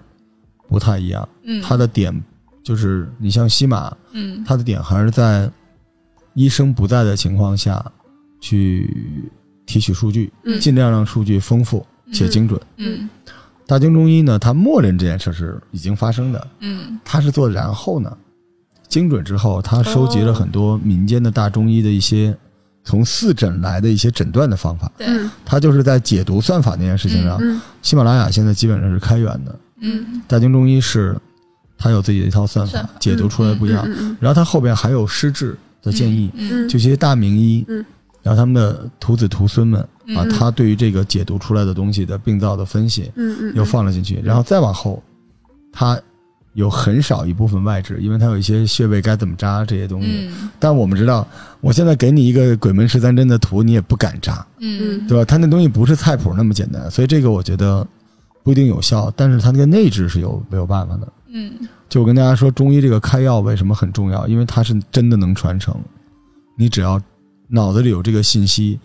[0.67, 2.13] 不太一样，嗯，它的点
[2.61, 4.43] 就是你像西马，嗯。
[4.45, 5.49] 它的点还是在
[6.33, 7.81] 医生不在的情况下
[8.41, 9.31] 去
[9.65, 10.59] 提取数据，嗯。
[10.59, 12.59] 尽量让数据丰富且精准。
[12.75, 13.09] 嗯
[13.71, 16.99] 大经中医呢，它默认这件事是已经发生的，嗯。
[17.05, 18.17] 它是做然后呢，
[18.89, 22.35] 精准之后，它收集了很多民间的大中医的一些
[22.83, 25.31] 从四诊来的一些诊断的方法，对，嗯。
[25.45, 30.21] 它就是在解读算法那件事情上，嗯喜马拉雅现在基本上是开源的，嗯。
[30.27, 31.17] 大经中医是
[31.77, 33.85] 它有自己的一套算法算，解读出来不一样。
[33.87, 37.85] 嗯嗯然后它后边还有施治的建议，嗯就这些大名医，嗯。
[38.21, 45.01] 然后他们的徒子徒孙们啊，嗯他对于这个解读出来的东西的病灶的分析嗯嗯，又放了进去，然后再往后，
[45.71, 45.99] 他
[46.53, 50.29] 有很少一部分外治，因为他有一些穴位该怎么扎这些东西。
[50.29, 51.27] 嗯但我们知道，
[51.59, 55.25] 我现在给你一个鬼门十三针的图，你也不敢扎，嗯对吧？
[55.25, 57.87] 他那东西不是菜谱那么简单，所以这个我觉得
[58.43, 61.07] 不一定有效，但是他那个内治是有没有办法的。
[61.33, 61.51] 嗯
[61.87, 64.25] 就我跟大家说，中医这个开药为什么很重要？
[64.27, 65.75] 因为它是真的能传承。
[66.57, 67.01] 你只要
[67.49, 68.79] 脑子里有这个信息，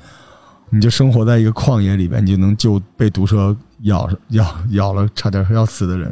[0.71, 6.11] 你就生活在一个旷野里边，你就能救被毒蛇咬咬咬了差点要死的人，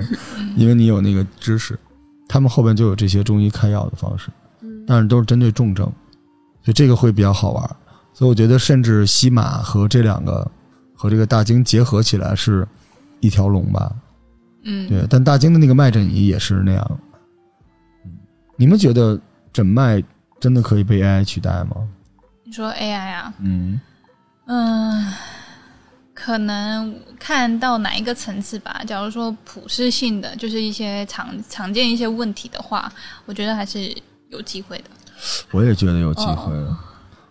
[0.56, 1.78] 因为你有那个知识。
[2.28, 4.30] 他们后边就有这些中医开药的方式，
[4.86, 5.84] 但是都是针对重症，
[6.62, 7.76] 所以这个会比较好玩。
[8.12, 10.50] 所以我觉得，甚至西马和这两个
[10.94, 12.66] 和这个大经结合起来是
[13.20, 13.94] 一条龙吧。
[14.64, 16.90] 嗯，对，但大经的那个脉诊仪也是那样。
[18.04, 18.12] 嗯
[18.56, 19.20] 你们觉得
[19.52, 20.00] 诊脉
[20.38, 21.76] 真的可以被 AI 取代吗？
[22.44, 23.80] 你说 AI 啊，嗯，
[24.46, 25.12] 嗯，
[26.12, 28.83] 可能看到哪一个层次吧。
[28.87, 32.92] 假如说普适性的，就是一些常常见一些问题的话，
[33.26, 33.94] 我觉得还是
[34.28, 34.85] 有机会的。
[35.50, 36.76] 我也觉得有机会，哦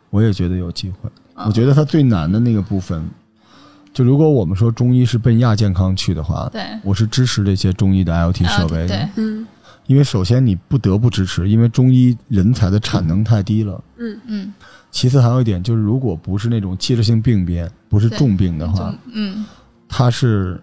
[0.09, 1.09] 我也觉得有机会。
[1.35, 3.03] 嗯我觉得它最难的那个部分，
[3.93, 9.47] 就如果我们说中医是奔亚健康去的话，对，我是支持这些中医的 IoT 设备的，对，嗯。
[9.85, 13.83] 因为首先你不得不支持，因为中医人才的产能太低了。
[13.97, 14.19] 嗯。
[14.27, 14.53] 嗯，
[14.91, 19.45] 其次还有一点就是，如果不是那种器质性病变，不是重病的话，嗯，
[19.89, 20.59] 它是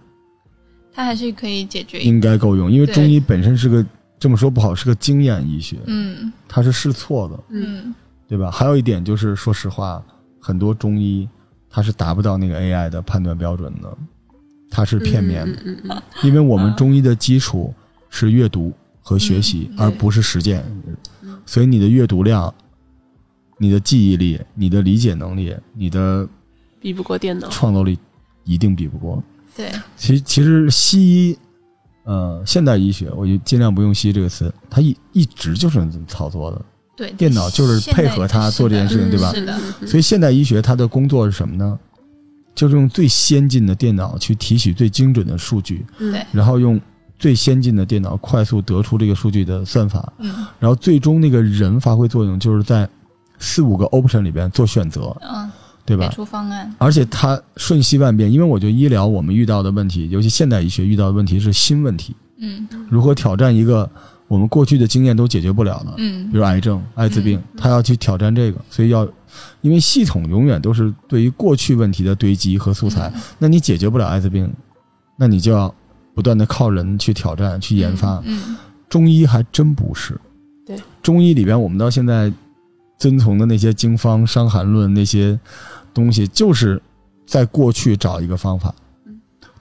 [0.92, 2.00] 它还是可以解决。
[2.00, 3.84] 应该够用，因为中医本身是个
[4.18, 6.32] 这么说不好，是个经验医学，嗯。
[6.48, 7.94] 它是试错的，嗯。
[8.26, 8.50] 对吧？
[8.50, 10.02] 还有一点就是，说实话，
[10.40, 11.28] 很多中医
[11.70, 13.96] 它是达不到那个 AI 的判断标准的，
[14.68, 17.72] 它是片面的，嗯嗯因为我们中医的基础
[18.08, 20.64] 是阅读和学习，嗯而不是实践，
[21.46, 22.52] 所以你的阅读量、
[23.56, 26.28] 你的记忆力、你的理解能力、你的
[26.80, 27.48] 比不过电脑。
[27.48, 27.98] 创造力
[28.44, 29.22] 一定比不过。
[29.56, 31.38] 对，其其实西医，
[32.04, 36.62] 呃，现代医学，我就尽量不用“西医”这个词，它一一直就是这么操作的。
[37.00, 39.32] 对，电脑就是配合他做这件事情，对吧？
[39.32, 41.78] 是的，所以现代医学它的工作是什么呢？
[42.54, 46.78] 就是用最先进的电脑去提取最精准的数据，嗯对然后用
[47.18, 52.86] 最先进的电脑快速得出这个数据的算法，嗯然后最终那个人发挥作用，就是在
[53.38, 55.50] 四五个 option 里边做选择，嗯，
[55.86, 56.08] 对吧？
[56.08, 56.70] 出方案。
[56.76, 63.90] 而且它瞬息万变，因为我觉得医疗我们遇到的问题，尤其现代医学遇到的问题是新问题，嗯如何挑战一个
[64.30, 66.30] 我们过去的经验都解决不了的，嗯。
[66.30, 69.04] 比如癌症、艾滋病，他要去挑战这个，所以要，
[69.60, 74.48] 因为系统永远都是对于过去问题的堆积和素材，那你解决不了艾滋病，
[75.16, 75.74] 那你就要
[76.14, 78.22] 不断的靠人去挑战、去研发。
[78.24, 78.56] 嗯
[78.88, 80.20] 中医还真不是，
[80.64, 82.32] 对，中医里边我们到现在
[82.98, 85.38] 遵从的那些经方、伤寒论那些
[85.92, 86.80] 东西，就是
[87.26, 88.72] 在过去找一个方法。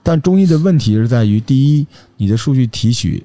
[0.02, 3.22] 但中医的问题是在于，第一，你的数据提取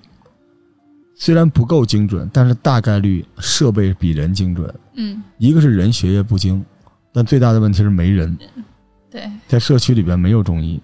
[1.16, 4.74] 虽然不够精准，但是大概率设备比人精准。
[4.96, 6.64] 嗯，一个是人学业不精，
[7.14, 8.38] 但最大的问题是没人，
[9.10, 10.82] 对，在社区里边没有中医，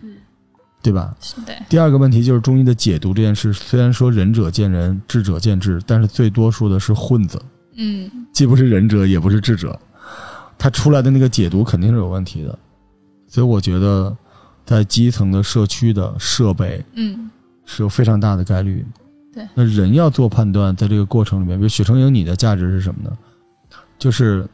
[0.81, 1.13] 对吧？
[1.19, 7.41] 是对，第二个问题就是中医的解读这件事，虽然说仁者见仁，智者见智，但是最多数的是混子，
[7.75, 9.77] 嗯既不是仁者，也不是智者，
[10.57, 12.57] 他出来的那个解读肯定是有问题的。
[13.27, 14.15] 所以我觉得，
[14.65, 17.29] 在基层的社区的设备嗯
[17.65, 18.85] 是有非常大的概率。
[19.33, 23.17] 对那人要做判断，在这个过程里面，比如许成英，你的价值是什么呢？
[23.97, 24.45] 就是，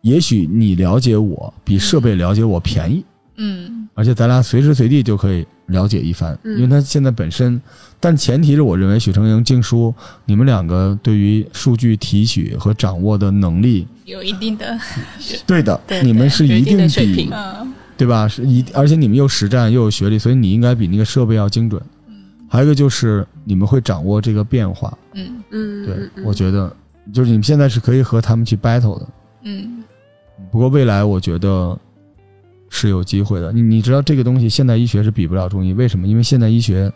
[0.00, 3.04] 也许你了解我比设备了解我便宜，
[3.36, 7.60] 嗯而且咱俩随时随地就可以了解一番，嗯因为他现在本身，
[7.98, 9.92] 但前提是我认为许成英、静书，
[10.24, 14.78] 你们两个对于数据提取和掌握的能力，有一定的
[15.46, 17.30] 对的，对你们是一定比
[17.96, 18.28] 对吧？
[18.28, 21.82] 是一，而且你们又实战又有学历，所以你应该比那个设备要精准。
[22.48, 26.74] 还有一个就是你们会掌握这个变化，嗯嗯，对、嗯我觉得
[27.12, 29.08] 就是你们现在是可以和他们去 battle 的。
[29.42, 29.82] 嗯
[30.50, 31.78] 不过未来我觉得
[32.68, 33.52] 是有机会的。
[33.52, 36.06] 你你知道这个东西，现代医学是比不了中医，为什么？
[36.06, 36.92] 因为现代医学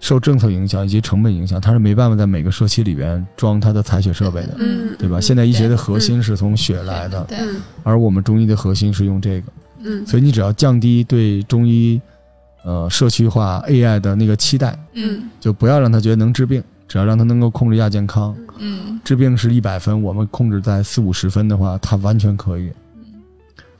[0.00, 5.20] 受政策影响以及成本影响，它是没办法在每个社区里边装它的采血设备的，嗯对吧？
[5.20, 7.26] 现代医学的核心是从血来的，
[7.82, 9.52] 而我们中医的核心是用这个，
[9.82, 12.00] 嗯所以你只要降低对中医
[12.68, 22.70] 呃社区化 AI 的那个期待，嗯就不要让他觉得能治病，只要让他能够控制亚健康，嗯治病是一百分，我们控制在四五十分的话，他完全可以。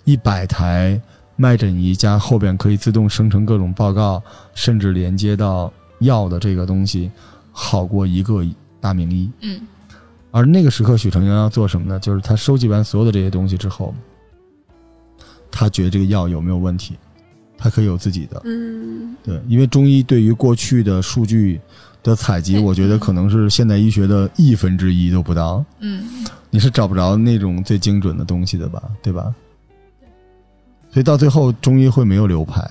[0.04, 0.98] 一百台
[1.36, 4.22] 脉诊仪加后边可以自动生成各种报告，
[4.54, 7.10] 甚至连接到药的这个东西，
[7.52, 8.42] 好过一个
[8.80, 9.30] 大名医。
[9.42, 9.60] 嗯
[10.30, 11.98] 而那个时刻，许成阳要做什么呢？
[12.00, 13.94] 就是他收集完所有的这些东西之后，
[15.50, 16.96] 他觉得这个药有没有问题，
[17.58, 18.40] 他可以有自己的。
[18.44, 21.60] 嗯对，因为中医对于过去的数据
[22.02, 25.62] 的采集，我觉得可能是现代医学的亿分之一都不到。
[25.80, 28.82] 嗯你是找不着那种最精准的东西的吧？
[29.02, 29.34] 对吧？
[30.90, 32.66] 所以到最后，中医会没有流派，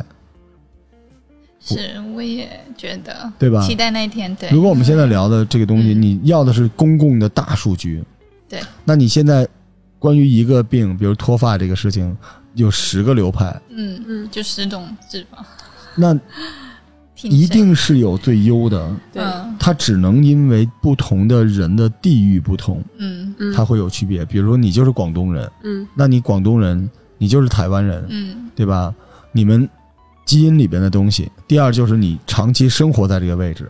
[1.60, 4.36] 是，我也觉得，对吧期待那一天。
[4.38, 8.04] 对，如果我们现在聊的这个东西，嗯你要的是公共的大数据，
[8.50, 9.47] 对，那你现在
[10.08, 12.15] 关于一个病，比如脱发这个事情，
[12.54, 14.02] 有十个流派，嗯。
[14.08, 15.46] 嗯就十种治法，
[15.96, 16.17] 那
[17.24, 19.22] 一定是有最优的，对。
[19.22, 19.54] 嗯。
[19.60, 23.36] 它只能因为不同的人的地域不同，嗯。
[23.38, 23.54] 嗯。
[23.54, 24.24] 它会有区别。
[24.24, 25.86] 比如说你就是广东人，嗯。
[25.93, 28.50] 那你广东人，你就是台湾人，嗯。
[28.56, 28.96] 对吧？
[29.34, 29.67] 你们
[30.26, 31.30] 基因里边的东西。
[31.50, 33.70] 第二就是你长期生活在这个位置，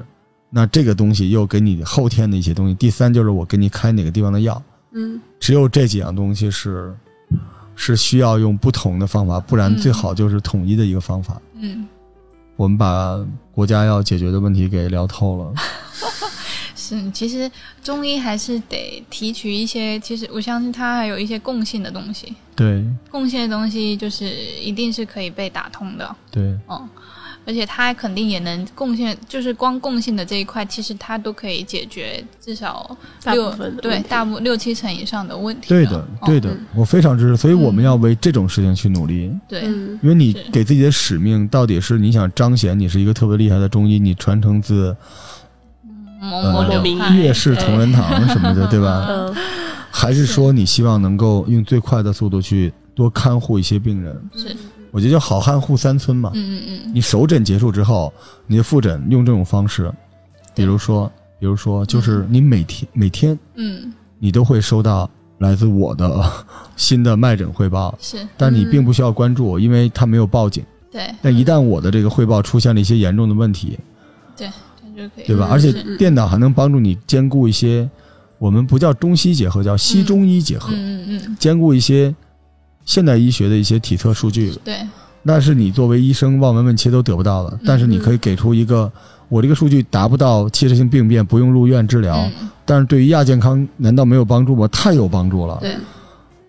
[0.52, 2.76] 那这个东西又给你后天的一些东西。
[2.76, 4.62] 第三就是我给你开哪个地方的药，
[4.94, 6.96] 嗯只有这几样东西是
[7.76, 11.42] 是需要用不同的方法，不然嗯最好就是统一的一个方法。
[11.56, 11.88] 嗯，
[12.56, 13.20] 我们把
[13.52, 15.54] 国家要解决的问题给聊透了。
[16.76, 17.52] 是，其实
[17.84, 24.26] 中医还是得提取一些，其实我相信它还有一些共性的东西，对共性的东西就是
[24.62, 26.88] 一定是可以被打通的，对哦。
[27.48, 32.96] 而且它肯定也能贡献，就是光共性的这一块，其实它都可以解决至少
[33.32, 37.38] 六部分的对大部六七成以上的问题对的哦对的嗯，我非常支持。
[37.38, 39.32] 所以我们嗯要为这种事情去努力。
[39.48, 44.94] 对，嗯因为你给自己的使命到底是你想彰显你是一个特别厉害的中医，你传承自
[46.20, 49.06] 某呃某流名派岳氏同仁堂什么的，对吧？
[49.08, 49.34] 嗯
[49.90, 54.22] 还是说你希望能够用最快的速度去多看护一些病人？
[54.36, 54.56] 是，
[54.92, 56.32] 我觉得叫好汉护三村嘛。
[56.34, 58.14] 嗯嗯嗯，你首诊结束之后，
[58.46, 59.92] 你的复诊用这种方式，
[60.56, 66.24] 比如说，比如说，就是你每天每天嗯你都会收到来自我的
[66.76, 68.18] 新的脉诊汇报，是。
[68.36, 70.64] 但你并不需要关注，因为他没有报警。
[70.92, 71.14] 对。
[71.22, 73.78] 但一旦我的这个汇报出现了一些严重的问题，
[74.36, 74.50] 对，
[75.26, 75.48] 对吧？
[75.48, 77.88] 嗯而且电脑还能帮助你兼顾一些，
[78.40, 82.16] 我们不叫中西结合，叫西中医结合，嗯嗯嗯，兼顾一些
[82.88, 84.78] 现代医学的一些体测数据，对，
[85.22, 87.60] 那是你作为医生望闻问切都得不到的。
[87.66, 88.90] 但是你可以给出一个，
[89.28, 92.50] 我这个数据达不到器质性病变，不用入院治疗，嗯。
[92.66, 94.66] 但是对于亚健康难道没有帮助吗？
[94.70, 95.58] 太有帮助了。
[95.62, 95.76] 对，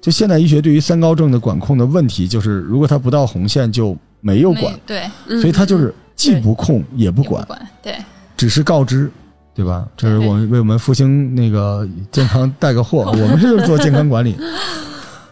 [0.01, 5.41] 就现代医学对于三高症的管控的问题，就是如果它不到红线就没有管，对，嗯。
[5.41, 7.43] 所以它就是既不控也不管。
[7.43, 7.97] 也不，管，对，
[8.37, 9.11] 只是告知，
[9.57, 9.85] 对吧？
[9.97, 14.37] 这是我们为我们复兴那个健康带个货， 我们这就是做健康管理。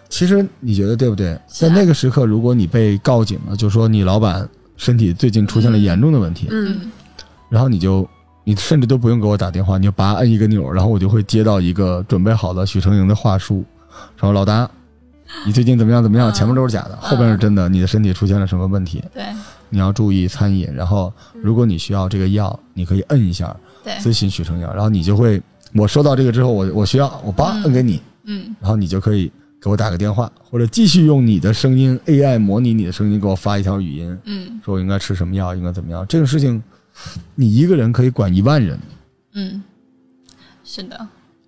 [0.08, 1.38] 其实你觉得对不对？
[1.46, 6.78] 在那个时刻，如果你被告警了，就说你老板身体最近出现了严重的问题，嗯。
[6.82, 6.92] 嗯
[7.48, 8.08] 然后你就
[8.42, 13.64] 你甚至都不用给我打电话，你就拔摁一个钮，然后我就会接到一个准备好的许成营的话术，
[14.16, 14.68] 说老大，
[15.46, 16.28] 你最近怎么样怎么样？
[16.30, 16.34] 嗯。
[16.34, 19.02] 前面都是假的，后边是真的，你的身体出现了什么问题？
[19.14, 19.24] 对。
[19.68, 25.42] 你要注意餐饮，然后如果你需要这个药，你可以摁一下对，咨询许成阳，然后你就会，
[25.74, 27.62] 我收到这个之后，我我需要我叭嗯。
[27.64, 28.54] 摁给你，嗯。
[28.60, 29.30] 然后你就可以
[29.66, 34.60] 给我打个电话，或者继续用你的声音 AI 模拟你的声音给我发一条语音，嗯。
[34.64, 36.06] 说我应该吃什么药，应该怎么样。
[36.08, 36.62] 这个事情，
[37.34, 38.78] 你一个人可以管一万人，
[39.34, 39.60] 嗯，
[40.64, 40.96] 是的，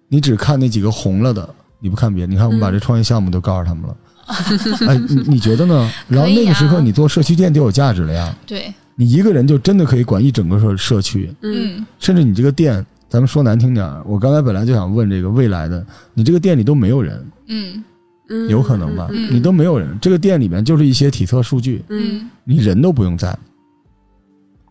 [0.08, 2.32] 你只看那几个红了的，你不看别的。
[2.32, 3.96] 你看我们把嗯这创业项目都告诉他们了，
[4.88, 5.88] 哎，你你觉得呢？
[6.08, 8.36] 然后那个时候你做社区店就有价值了呀。
[8.44, 11.86] 对，你一个人就真的可以管一整个社社区，嗯嗯。
[12.00, 17.84] 甚至你这个店，咱们说难听点儿，我刚才本来就想问这个未来的，你这个店里都没有人，嗯
[18.28, 19.08] 嗯有可能吧？
[19.10, 22.20] 嗯你都没有人，这个店里面就是一些体测数据，嗯。
[22.20, 23.36] 嗯你人都不用在，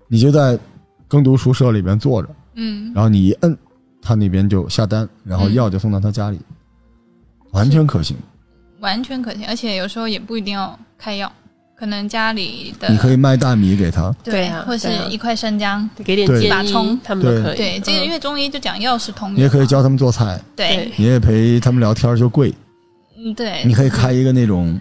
[0.07, 0.57] 你就在
[1.07, 3.55] 耕读书社里边坐着，嗯，然后你一摁，
[4.01, 6.39] 他那边就下单，然后嗯药就送到他家里，
[7.51, 8.17] 完全可行。
[8.79, 11.31] 完全可行，而且有时候也不一定要开药，
[11.75, 16.41] 可能家里的你可以卖大米给他，对啊或是一块生姜，给点对。
[16.41, 17.57] 建议葱，他们都可以。
[17.57, 18.05] 对，这个嗯。
[18.05, 22.51] 因为中医就讲药食同源，你也可以教他们做菜，对，你也陪他们聊天就贵，
[23.17, 24.79] 嗯对，你可以开一个那种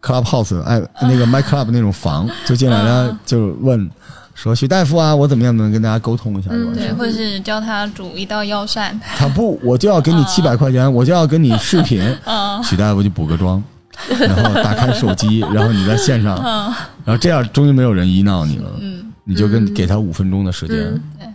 [0.00, 3.90] club house，哎，那个 my club 那种房，就进来了嗯就问
[4.34, 12.62] 说徐大夫啊，我怎么样能跟大家沟通一下嗯对，或者是教他煮一道药膳，他不，我就要给你七百块钱，我就要跟你视频，嗯。
[12.64, 13.62] 许大夫就补个妆，
[14.08, 16.74] 然后打开手机， 然后你在线上，嗯。
[17.04, 19.12] 然后这样终于没有人医闹你了，嗯。
[19.24, 19.74] 你就跟嗯。
[19.74, 20.78] 给他五分钟的时间。
[21.20, 21.34] 嗯，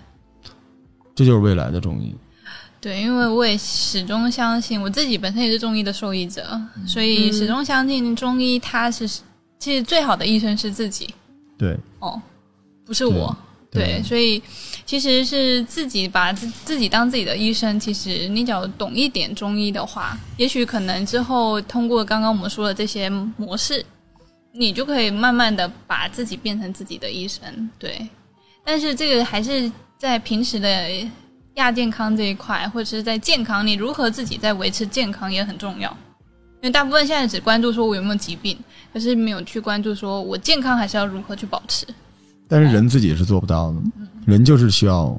[1.15, 2.15] 这就是未来的中医。
[2.79, 9.07] 对，因为我也始终相信，我自己本身也是中医的受益者，所以始终相信中医它是
[9.59, 11.13] 其实最好的医生是自己
[11.57, 12.21] 对哦，
[12.85, 13.35] 不是我。
[13.69, 14.41] 对对，所以
[14.85, 17.77] 其实是自己把自自己当自己的医生。
[17.77, 23.85] 其实你只要懂一点中医的话，也许可能之后通过刚刚我们说的这些模式，
[24.53, 27.69] 你就可以慢慢的把自己变成自己的医生。
[27.77, 28.07] 对，
[28.63, 30.89] 但是这个还是在平时的
[31.57, 35.89] 亚健康这一块，或者是在健康，你如何自己在维持健康也很重要。
[36.61, 38.57] 因为大部分现在只关注说我有没有疾病，
[38.91, 41.85] 可是没有去关注说我健康还是要如何去保持。
[42.47, 43.77] 但是人自己是做不到的，
[44.25, 45.15] 人就是需要，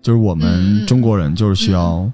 [0.00, 2.10] 就是我们嗯中国人就是需要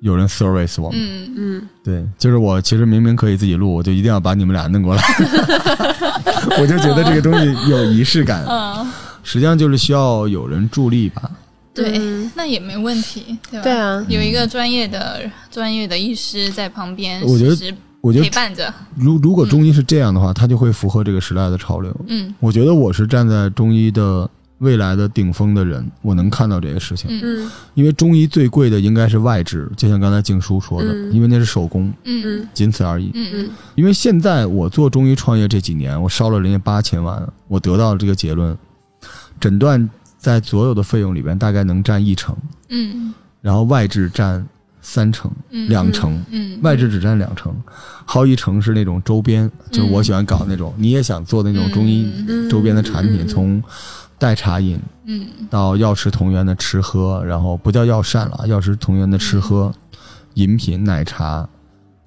[0.00, 1.00] 有人 service 我们。
[1.00, 5.02] 嗯，嗯，对，就是我其实明明可以自己录，我就一定要把你们俩弄过来，
[6.60, 8.44] 我就觉得这个东西有仪式感。
[8.46, 8.86] 嗯，
[9.24, 11.30] 实际上就是需要有人助力吧。
[11.76, 13.62] 对，嗯那也没问题，对吧？
[13.62, 15.20] 对啊，有一个专业的
[15.50, 18.72] 专业的医师在旁边，我觉得我觉得陪伴着。
[18.96, 21.94] 如如果中医是这样的话，它就会符合这个时代的潮流。
[22.08, 27.10] 嗯我觉得我是站在中医的未来的顶峰的人，我能看到这个事情。
[27.10, 33.10] 嗯嗯因为中医最贵的应该是外治，就像刚才静书说的，嗯因为那是手工，嗯嗯仅此而已。
[33.12, 38.56] 嗯嗯因为现在我做中医创业这几年，我烧了人家八千万，我得到了这个结论，
[39.38, 39.90] 诊断
[40.26, 42.36] 在所有的费用里边大概能占一成，
[42.70, 43.14] 嗯。
[43.40, 44.44] 然后外置占
[44.82, 45.68] 三成、嗯。
[45.68, 47.54] 两成，嗯，外置只占两成，
[48.04, 52.50] 还有一成是那种周边，就是我喜欢搞那种，你也想做那种中医嗯。
[52.50, 53.28] 周边的产品，嗯。
[53.28, 53.62] 从
[54.18, 55.28] 代茶饮嗯。
[55.48, 59.72] 到药食同源的吃喝，然后不叫药膳了，药食同源的吃喝，
[60.34, 61.48] 饮品、奶茶、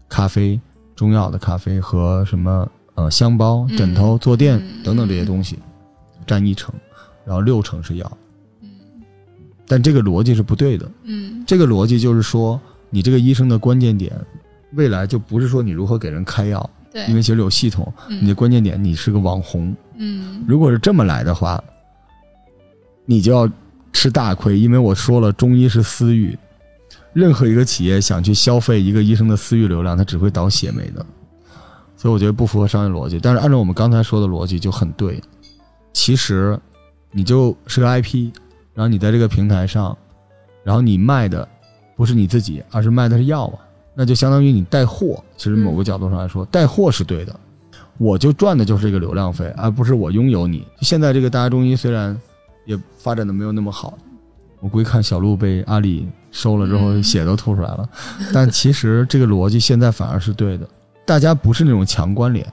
[0.09, 0.59] 咖啡、
[0.93, 3.77] 中药的咖啡和什么呃香包、嗯。
[3.77, 4.83] 枕头、坐垫嗯。
[4.83, 5.57] 等等这些东西，
[6.27, 6.73] 占一成，
[7.29, 8.17] 然后六成是药。
[8.61, 8.69] 嗯。
[9.67, 11.43] 但这个逻辑是不对的，嗯。
[11.45, 12.59] 这个逻辑就是说，
[12.89, 14.11] 你这个医生的关键点，
[14.73, 20.43] 未来就不是说你如何给人开药，对，因为其实有系统，你的关键点你是个网红，嗯。
[20.47, 21.63] 如果是这么来的话，
[23.05, 23.47] 你就要
[23.93, 26.35] 吃大亏，因为我说了，中医是私域，
[27.13, 31.05] 任何一个企业想去消费一个医生的私域流量，他只会倒血霉的，
[31.95, 33.19] 所以我觉得不符合商业逻辑。
[33.19, 35.21] 但是按照我们刚才说的逻辑就很对，
[35.91, 36.59] 其实
[37.11, 38.31] 你就是个 IP，
[38.73, 39.97] 然后你在这个平台上，
[40.63, 41.47] 然后你卖的
[41.95, 43.59] 不是你自己，而是卖的是药啊，
[43.95, 45.23] 那就相当于你带货。
[45.37, 47.35] 其实某个角度上来说，带货是对的。
[47.97, 50.65] 我就赚的就是这个流量费，而不是我拥有你。
[50.79, 52.17] 现在这个大家中医虽然
[52.65, 53.97] 也发展的没有那么好，
[54.61, 57.89] 我估计看小鹿被阿里收了之后嗯血都吐出来了，
[58.33, 60.65] 但其实这个逻辑现在反而是对的。
[61.05, 62.45] 大家不是那种强关联，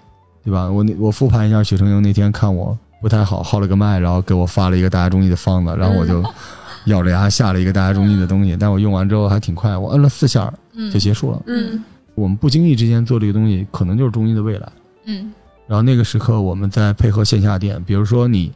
[0.42, 0.68] 对吧？
[0.68, 6.24] 我那我复盘一下许成英那天看我不太好，号了个脉，然后给我发了一个大家中医的方子，然后我就
[6.86, 11.42] 咬着牙下了一个大家中医的东西， 但我用完之后还挺快，我摁了四下嗯就结束了。
[11.46, 11.82] 嗯
[12.14, 14.68] 我们不经意之间做这个东西，可能就是中医的未来。
[15.04, 15.32] 嗯
[15.66, 18.52] 然后那个时刻，我们再配合线下店，比如说你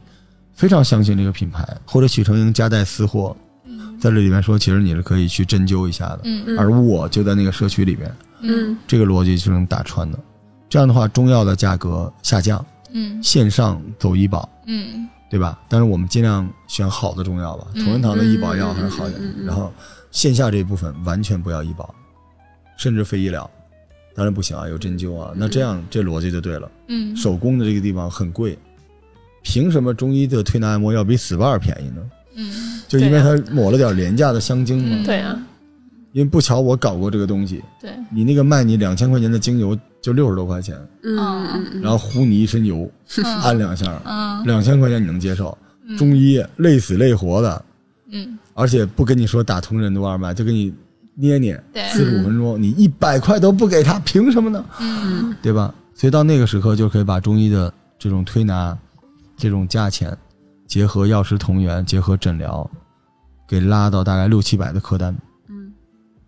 [0.53, 3.35] 非常相信这个品牌，或者许成英夹带私货，
[3.65, 6.21] 嗯在这里面说，其实你是可以去针灸一下的。
[6.23, 10.17] 嗯而我就在那个社区里面，这个逻辑就能打穿的。
[10.69, 15.57] 这样的话，中药的价格下降，嗯线上走医保，嗯对吧？
[15.69, 19.71] 但是我们尽量选好的中药吧，嗯同仁堂的医保药还是好一点然后
[20.11, 21.93] 线下这一部分完全不要医保，
[22.77, 23.49] 甚至非医疗，
[24.13, 25.31] 当然不行啊，有针灸啊。
[25.35, 26.69] 那这样这逻辑就对了。
[26.87, 28.57] 嗯手工的这个地方很贵，
[29.41, 32.01] 凭什么中医的推拿按摩要比 SPA 便宜呢？
[32.35, 34.97] 嗯就因为对它抹了点廉价的香精嘛。
[34.99, 35.41] 嗯对啊，
[36.11, 42.89] 因为不巧我搞过这个东西，对你那个卖你两千块钱的精油就六十多块钱，嗯嗯嗯然后糊你一身油，
[43.43, 45.55] 按两下，嗯两千块钱你能接受？
[45.87, 47.65] 嗯中医累死累活的，
[48.11, 50.73] 嗯而且不跟你说打通任督二脉，就给你
[51.15, 54.63] 捏捏对四十五分钟，你一百块都不给他，凭什么呢？
[54.79, 55.73] 嗯对吧？
[55.93, 58.77] 所以到那个时刻就可以把中医的这种推拿、
[59.37, 60.15] 这种价钱，
[60.65, 62.69] 结合药食同源，结合诊疗，
[63.47, 65.15] 给拉到大概六七百的客单。
[65.49, 65.71] 嗯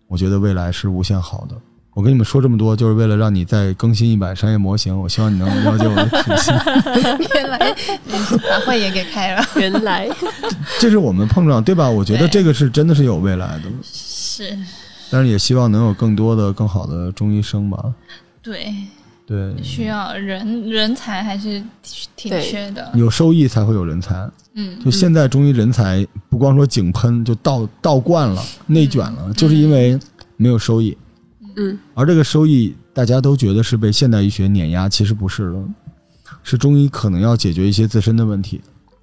[0.06, 1.56] 我觉得未来是无限好的。
[1.94, 5.00] 我跟你们说这么多，就是为了让你再更新一版商业模型。
[5.00, 6.50] 我希望你能了解我的体系。
[7.34, 7.58] 原来
[8.50, 10.08] 把会也给开了，原来
[10.80, 11.88] 这是我们碰撞，对吧？
[11.88, 14.58] 我觉得这个是真的是有未来的，是
[15.08, 17.94] 但是也希望能有更多的、更好的中医生吧。
[18.42, 18.74] 对，
[19.24, 21.62] 对，需要人人才还是
[22.16, 24.28] 挺缺的，有收益才会有人才。
[24.56, 29.96] 嗯就现在中医人才不光说井喷，就倒倒灌了、内卷了，就是因为
[30.36, 30.96] 没有收益。
[31.56, 31.78] 嗯。
[31.94, 35.64] 而这个收益，大家都觉得是被现代医学碾压，其实不是的，
[36.42, 38.60] 是中医可能要解决一些自身的问题，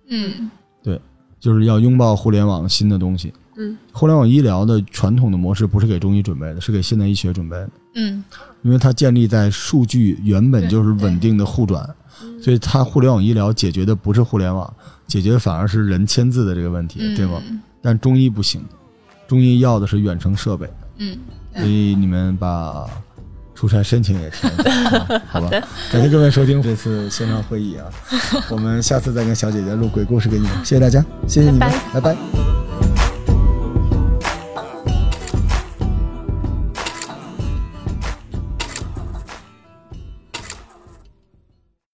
[0.09, 0.49] 嗯。
[0.83, 0.99] 对
[1.39, 3.33] 就是要拥抱互联网新的东西。
[3.57, 8.23] 嗯，互联网医疗的传统的模式不是给中医准备的，是给现代医学准备的，嗯。
[8.61, 11.87] 因为它建立在数据原本就是稳定的互转，
[12.41, 14.71] 所以它互联网医疗解决的不是互联网，
[15.07, 17.41] 解决反而是人签字的这个问题，嗯，对吗？
[17.81, 18.63] 但中医不行，
[19.27, 21.17] 中医要的是远程设备，嗯，
[21.55, 22.85] 所以你们把
[23.53, 25.49] 出差申请也填一下，啊 好吧？
[25.91, 27.85] 感谢各位收听这次线上会议啊，
[28.49, 31.99] 我们下次再跟小姐姐录鬼故事给你们，谢谢大家，谢谢你们，拜。
[31.99, 32.70] 拜拜